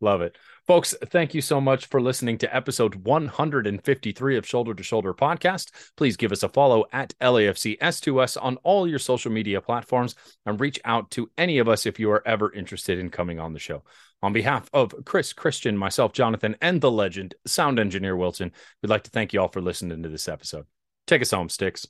[0.01, 0.37] Love it.
[0.67, 5.71] Folks, thank you so much for listening to episode 153 of Shoulder to Shoulder podcast.
[5.97, 10.61] Please give us a follow at LAFC S2S on all your social media platforms and
[10.61, 13.59] reach out to any of us if you are ever interested in coming on the
[13.59, 13.85] show.
[14.23, 19.05] On behalf of Chris, Christian, myself, Jonathan, and the legend, sound engineer Wilson, we'd like
[19.05, 20.67] to thank you all for listening to this episode.
[21.07, 21.87] Take us home, Sticks.